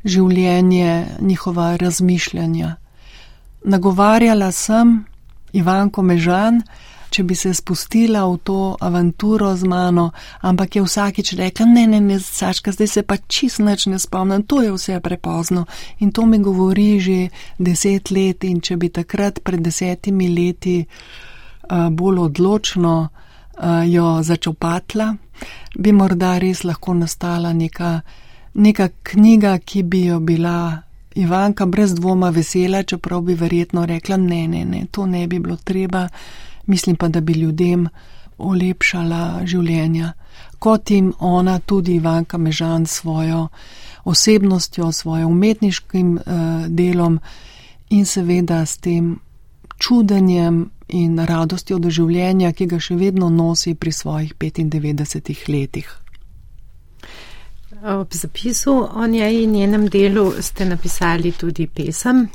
življenje, 0.05 1.05
njihova 1.21 1.75
razmišljanja. 1.75 2.75
Nagovarjala 3.63 4.51
sem 4.51 5.05
Ivanko 5.53 6.01
Mežan, 6.01 6.61
če 7.13 7.23
bi 7.23 7.35
se 7.37 7.53
spustila 7.53 8.23
v 8.25 8.37
to 8.43 8.59
avanturo 8.81 9.51
z 9.55 9.69
mano, 9.69 10.09
ampak 10.41 10.75
je 10.75 10.83
vsakič 10.83 11.33
rekla: 11.37 11.67
Ne, 11.69 11.85
ne, 11.87 11.99
ne, 12.01 12.17
Saška, 12.19 12.73
zdaj 12.73 12.89
se 12.89 13.03
pa 13.03 13.17
čist 13.17 13.61
nič 13.61 13.85
ne 13.91 13.99
spomnim, 14.01 14.43
to 14.49 14.63
je 14.65 14.73
vse 14.73 14.99
prepozno. 14.99 15.65
In 15.99 16.11
to 16.11 16.25
mi 16.25 16.41
govori 16.41 16.99
že 16.99 17.29
deset 17.59 18.11
let, 18.11 18.43
in 18.43 18.61
če 18.61 18.77
bi 18.77 18.89
takrat 18.89 19.43
pred 19.43 19.61
desetimi 19.61 20.29
leti 20.33 20.81
uh, 20.83 21.89
bolj 21.89 22.25
odločno 22.27 22.95
uh, 23.07 23.85
jo 23.85 24.19
začopatla, 24.23 25.13
bi 25.77 25.91
morda 25.93 26.37
res 26.41 26.63
lahko 26.63 26.97
nastala 26.97 27.53
neka 27.53 28.01
neka 28.53 28.89
knjiga, 29.03 29.57
ki 29.59 29.83
bi 29.83 30.05
jo 30.05 30.19
bila 30.19 30.81
Ivanka 31.15 31.65
brez 31.65 31.93
dvoma 31.93 32.29
vesela, 32.29 32.83
čeprav 32.83 33.21
bi 33.21 33.33
verjetno 33.33 33.85
rekla: 33.85 34.17
ne, 34.17 34.47
ne, 34.47 34.65
ne, 34.65 34.85
to 34.91 35.05
ne 35.05 35.27
bi 35.27 35.39
bilo 35.39 35.57
treba, 35.57 36.07
mislim 36.65 36.95
pa, 36.95 37.07
da 37.07 37.21
bi 37.21 37.33
ljudem 37.33 37.87
olepšala 38.37 39.41
življenja, 39.45 40.13
kot 40.59 40.91
jim 40.91 41.13
ona 41.19 41.59
tudi 41.59 41.95
Ivanka 41.95 42.37
Mežan 42.37 42.85
svojo 42.85 43.47
osebnostjo, 44.03 44.91
svojim 44.91 45.27
umetniškim 45.27 46.15
uh, 46.15 46.67
delom 46.67 47.19
in 47.89 48.05
seveda 48.05 48.65
s 48.65 48.77
tem 48.77 49.19
čudenjem 49.77 50.69
in 50.87 51.19
radostjo 51.19 51.79
do 51.79 51.89
življenja, 51.89 52.51
ki 52.51 52.65
ga 52.65 52.79
še 52.79 52.95
vedno 52.95 53.29
nosi 53.29 53.75
pri 53.75 53.91
svojih 53.91 54.33
95 54.39 55.49
letih. 55.49 56.02
Ob 57.85 58.13
zapisu 58.13 58.89
o 58.95 59.07
njej 59.07 59.43
in 59.43 59.51
njenem 59.51 59.87
delu 59.87 60.31
ste 60.41 60.65
napisali 60.65 61.31
tudi 61.31 61.67
pesem. 61.67 62.27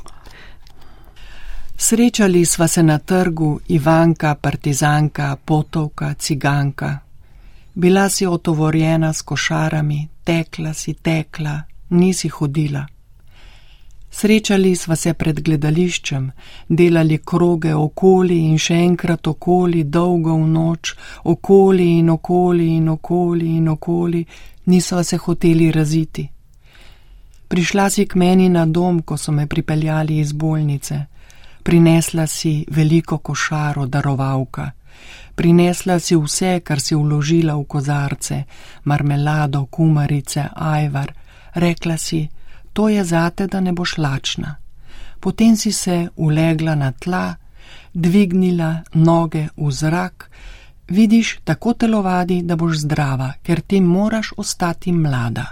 Srečali 1.77 2.45
sva 2.45 2.67
se 2.67 2.83
na 2.83 2.97
trgu 2.99 3.59
Ivanka, 3.67 4.35
partizanka, 4.35 5.37
potovka, 5.45 6.13
ciganka. 6.13 6.99
Bila 7.73 8.09
si 8.09 8.25
otovorjena 8.25 9.13
s 9.13 9.21
košarami, 9.21 10.07
tekla 10.23 10.73
si, 10.73 10.93
tekla, 10.93 11.61
nisi 11.89 12.27
hodila. 12.27 12.85
Srečali 14.11 14.75
sva 14.75 14.95
se 14.95 15.13
pred 15.13 15.41
gledališčem, 15.41 16.31
delali 16.67 17.17
kroge 17.25 17.73
okoli 17.73 18.37
in 18.45 18.57
še 18.57 18.73
enkrat 18.73 19.27
okoli, 19.27 19.83
dolgo 19.83 20.33
v 20.33 20.47
noč, 20.47 20.95
okoli 21.23 21.97
in 21.99 22.09
okoli 22.09 22.67
in 22.75 22.89
okoli 22.89 23.57
in 23.57 23.67
okoli, 23.69 24.25
nisva 24.69 25.03
se 25.03 25.17
hoteli 25.17 25.71
raziti. 25.71 26.29
Prišla 27.47 27.89
si 27.89 28.05
k 28.05 28.15
meni 28.15 28.49
na 28.49 28.65
dom, 28.65 29.01
ko 29.01 29.17
so 29.17 29.31
me 29.31 29.47
pripeljali 29.47 30.19
iz 30.21 30.31
bolnice. 30.31 31.05
Prinesla 31.63 32.27
si 32.27 32.65
veliko 32.69 33.17
košaro 33.17 33.85
darovalka. 33.85 34.71
Prinesla 35.35 35.99
si 35.99 36.15
vse, 36.15 36.59
kar 36.59 36.79
si 36.79 36.95
vložila 36.95 37.55
v 37.57 37.65
kozarce, 37.65 38.43
marmelado, 38.83 39.65
kumarice, 39.65 40.45
ajvar. 40.55 41.13
Rekla 41.53 41.97
si, 41.97 42.27
to 42.73 42.89
je 42.89 43.03
zate, 43.03 43.47
da 43.47 43.59
ne 43.59 43.73
boš 43.73 43.97
lačna. 43.97 44.55
Potem 45.19 45.55
si 45.57 45.71
se 45.71 46.07
ulegla 46.15 46.75
na 46.75 46.91
tla, 46.91 47.35
dvignila 47.93 48.83
noge 48.93 49.47
v 49.57 49.71
zrak, 49.71 50.29
vidiš, 50.89 51.39
tako 51.43 51.73
telovadi, 51.73 52.41
da 52.41 52.55
boš 52.55 52.77
zdrava, 52.77 53.33
ker 53.43 53.61
ti 53.61 53.81
moraš 53.81 54.33
ostati 54.37 54.91
mlada. 54.91 55.45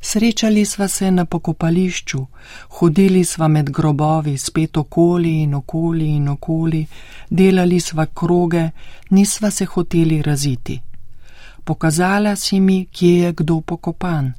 Srečali 0.00 0.64
sva 0.64 0.88
se 0.88 1.10
na 1.10 1.24
pokopališču, 1.24 2.26
hodili 2.68 3.24
sva 3.24 3.48
med 3.48 3.70
grobovi, 3.70 4.38
spet 4.38 4.76
okoli 4.76 5.42
in 5.42 5.54
okoli 5.54 6.08
in 6.16 6.28
okoli, 6.28 6.86
delali 7.30 7.80
sva 7.80 8.06
kroge, 8.06 8.70
nisva 9.10 9.50
se 9.50 9.64
hoteli 9.64 10.22
raziti. 10.22 10.80
Pokazala 11.64 12.36
si 12.36 12.60
mi, 12.60 12.86
kje 12.92 13.18
je 13.18 13.32
kdo 13.32 13.60
pokopan 13.60 14.32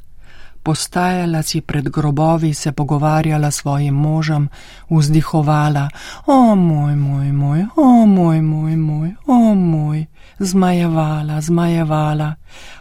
postajala 0.68 1.42
si 1.44 1.62
pred 1.62 1.90
grobovi, 1.90 2.54
se 2.54 2.72
pogovarjala 2.72 3.52
s 3.52 3.56
svojim 3.56 3.96
možem, 3.96 4.50
vzdihovala: 4.90 5.90
O 6.26 6.56
moj, 6.56 6.96
moj, 6.96 7.32
moj, 7.32 7.66
o 7.76 8.06
moj, 8.06 8.42
moj, 8.42 8.76
moj, 8.76 9.16
o 9.28 9.56
moj, 9.56 10.06
zmajevala, 10.40 11.42
zmajevala. 11.42 12.36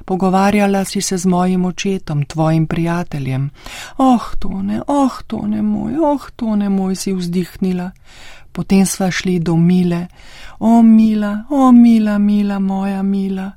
Pogovarjala 0.05 0.85
si 0.85 1.01
se 1.01 1.19
z 1.19 1.27
mojim 1.27 1.65
očetom, 1.65 2.25
tvojim 2.25 2.67
prijateljem. 2.67 3.51
Oh, 3.99 4.35
tone, 4.39 4.81
oh, 4.87 5.23
tone 5.27 5.63
moj, 5.63 5.93
oh, 6.03 6.31
tone 6.37 6.69
moj, 6.69 6.97
si 6.97 7.13
vzdihnila. 7.13 7.91
Potem 8.53 8.87
sva 8.87 9.11
šli 9.11 9.39
do 9.39 9.57
Mile, 9.57 10.07
o 10.59 10.83
Mila, 10.83 11.45
o 11.51 11.73
Mila, 11.73 12.19
Mila, 12.19 12.59
moja 12.59 13.03
Mila. 13.03 13.51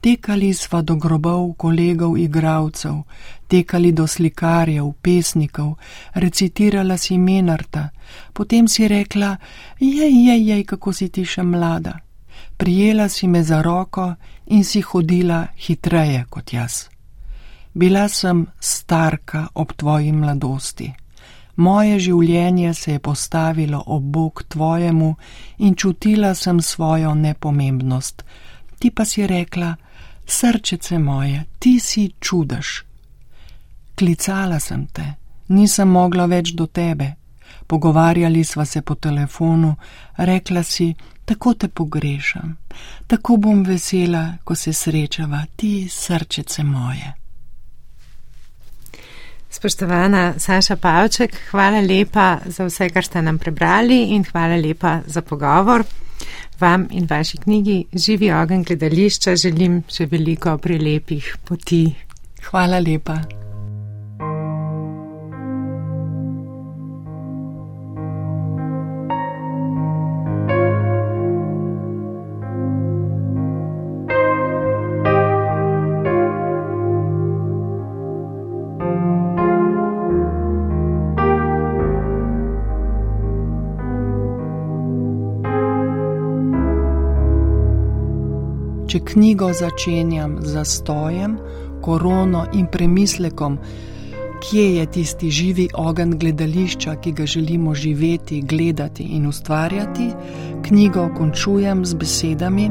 Tekali 0.00 0.54
sva 0.54 0.82
do 0.82 0.94
grobov 0.94 1.56
kolegov 1.56 2.18
igralcev, 2.18 3.02
tekali 3.48 3.92
do 3.92 4.06
slikarjev, 4.06 4.92
pesnikov, 5.02 5.74
recitirala 6.14 6.96
si 6.96 7.18
menarta, 7.18 7.88
potem 8.32 8.68
si 8.68 8.88
rekla: 8.88 9.36
Jej, 9.80 10.12
jej, 10.26 10.42
jej, 10.50 10.64
kako 10.64 10.92
si 10.92 11.08
ti 11.08 11.24
še 11.24 11.42
mlada. 11.42 11.98
Prijela 12.56 13.08
si 13.08 13.26
me 13.26 13.42
za 13.42 13.62
roko 13.62 14.14
in 14.46 14.64
si 14.64 14.80
hodila 14.80 15.46
hitreje 15.56 16.24
kot 16.30 16.52
jaz. 16.52 16.88
Bila 17.74 18.08
sem 18.08 18.46
starka 18.60 19.48
ob 19.54 19.72
tvoji 19.76 20.12
mladosti. 20.12 20.92
Moje 21.56 21.98
življenje 21.98 22.74
se 22.74 22.92
je 22.92 22.98
postavilo 22.98 23.82
ob 23.86 24.02
bok 24.02 24.42
tvojemu 24.48 25.14
in 25.58 25.74
čutila 25.74 26.34
sem 26.34 26.62
svojo 26.62 27.14
nepomembnost. 27.14 28.22
Ti 28.78 28.90
pa 28.90 29.04
si 29.04 29.26
rekla, 29.26 29.76
srčece 30.28 30.98
moje, 30.98 31.44
ti 31.58 31.80
si 31.80 32.10
čudaš. 32.20 32.84
Klicala 33.94 34.60
sem 34.60 34.86
te, 34.86 35.14
nisem 35.48 35.88
mogla 35.88 36.26
več 36.26 36.52
do 36.54 36.66
tebe. 36.66 37.14
Pogovarjali 37.66 38.44
sva 38.44 38.64
se 38.64 38.82
po 38.82 38.94
telefonu, 38.94 39.74
rekla 40.16 40.62
si, 40.62 40.94
tako 41.24 41.54
te 41.54 41.68
pogrešam, 41.68 42.56
tako 43.06 43.36
bom 43.36 43.62
vesela, 43.64 44.38
ko 44.44 44.54
se 44.54 44.72
srečava, 44.72 45.44
ti 45.56 45.88
srčece 45.90 46.64
moje. 46.64 47.12
Spoštovana 49.50 50.34
Saša 50.38 50.76
Pavček, 50.76 51.36
hvala 51.50 51.80
lepa 51.80 52.38
za 52.46 52.66
vse, 52.68 52.90
kar 52.92 53.04
ste 53.04 53.22
nam 53.22 53.38
prebrali 53.38 54.02
in 54.14 54.24
hvala 54.24 54.56
lepa 54.56 55.00
za 55.06 55.22
pogovor. 55.22 55.84
Vam 56.60 56.88
in 56.90 57.06
vaši 57.10 57.38
knjigi 57.38 57.84
Živi 57.92 58.32
ogen 58.32 58.62
gledališča 58.62 59.36
želim 59.36 59.82
še 59.88 60.06
veliko 60.06 60.58
prelepih 60.58 61.36
poti. 61.44 61.84
Hvala 62.50 62.78
lepa. 62.78 63.47
Knjigo 89.08 89.52
začenjam 89.52 90.36
z 90.40 90.52
zastojem, 90.52 91.38
korono 91.80 92.46
in 92.52 92.66
premislekom, 92.66 93.58
kje 94.40 94.74
je 94.76 94.86
tisti 94.86 95.30
živi 95.30 95.68
ogen 95.74 96.18
gledališča, 96.18 96.96
ki 96.96 97.12
ga 97.12 97.26
želimo 97.26 97.74
živeti, 97.74 98.42
gledati 98.42 99.02
in 99.02 99.26
ustvarjati, 99.26 100.10
knjigo 100.62 101.08
končujem 101.16 101.84
z 101.84 101.94
besedami: 101.94 102.70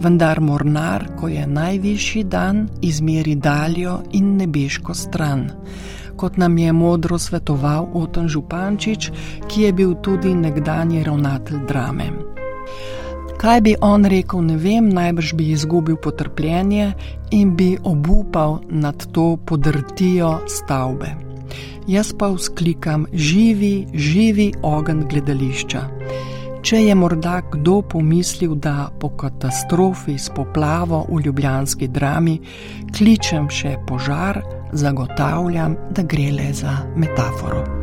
Vendar 0.00 0.40
mornar, 0.40 1.06
ko 1.20 1.28
je 1.28 1.46
najvišji 1.46 2.24
dan, 2.24 2.68
izmeri 2.82 3.34
daljo 3.34 4.00
in 4.12 4.36
nebeško 4.36 4.94
stran. 4.94 5.50
Kot 6.16 6.36
nam 6.36 6.58
je 6.58 6.72
modro 6.72 7.18
svetoval 7.18 7.88
Oton 7.94 8.28
Župančič, 8.28 9.10
ki 9.48 9.62
je 9.62 9.72
bil 9.72 9.94
tudi 9.94 10.34
nekdanji 10.34 11.04
ravnatelj 11.04 11.66
drame. 11.68 12.31
Kaj 13.42 13.60
bi 13.60 13.72
on 13.80 14.04
rekel, 14.06 14.44
ne 14.46 14.56
vem, 14.56 14.86
najbrž 14.94 15.32
bi 15.34 15.48
izgubil 15.50 15.96
potrpljenje 15.98 16.92
in 17.34 17.56
bi 17.56 17.74
obupal 17.82 18.60
nad 18.70 19.06
to 19.12 19.36
podrtijo 19.46 20.36
stavbe. 20.46 21.10
Jaz 21.86 22.12
pa 22.18 22.28
vzklikam: 22.30 23.06
živi, 23.12 23.86
živi 23.94 24.52
ogen 24.62 25.02
gledališča. 25.10 25.82
Če 26.62 26.84
je 26.84 26.94
morda 26.94 27.40
kdo 27.50 27.80
pomislil, 27.82 28.54
da 28.54 28.92
po 29.00 29.10
katastrofi 29.18 30.14
s 30.18 30.30
poplavo 30.30 31.06
v 31.10 31.24
ljubljanski 31.26 31.88
drami 31.88 32.38
kličem 32.96 33.50
še 33.50 33.74
požar, 33.88 34.38
zagotavljam, 34.72 35.76
da 35.90 36.06
gre 36.06 36.30
le 36.30 36.52
za 36.54 36.78
metaforo. 36.96 37.81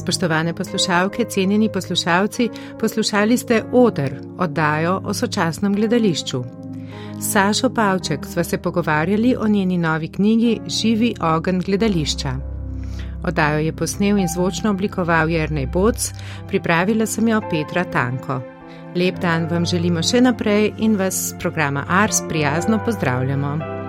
Spoštovane 0.00 0.54
poslušalke, 0.54 1.24
cenjeni 1.24 1.68
poslušalci, 1.72 2.48
poslušali 2.80 3.36
ste 3.36 3.62
Oder, 3.72 4.14
oddajo 4.38 5.00
o 5.04 5.14
sočasnem 5.14 5.74
gledališču. 5.74 6.44
Sašo 7.20 7.68
Pavček 7.70 8.26
sva 8.26 8.44
se 8.44 8.58
pogovarjali 8.58 9.36
o 9.40 9.48
njeni 9.48 9.78
novi 9.78 10.08
knjigi 10.08 10.60
Živi 10.66 11.14
ogen 11.20 11.60
gledališča. 11.60 12.32
Oddajo 13.24 13.58
je 13.58 13.72
posnel 13.72 14.18
in 14.18 14.28
zvočno 14.28 14.70
oblikoval 14.70 15.30
Jrnej 15.30 15.66
Boc, 15.66 16.12
pripravila 16.48 17.06
sem 17.06 17.28
jo 17.28 17.40
Petra 17.50 17.84
Tanko. 17.84 18.40
Lep 18.96 19.20
dan 19.20 19.48
vam 19.50 19.66
želimo 19.66 20.02
še 20.02 20.20
naprej 20.20 20.72
in 20.78 20.96
vas 20.96 21.28
z 21.28 21.38
programa 21.38 21.84
Ars 21.88 22.22
prijazno 22.28 22.80
pozdravljamo. 22.84 23.79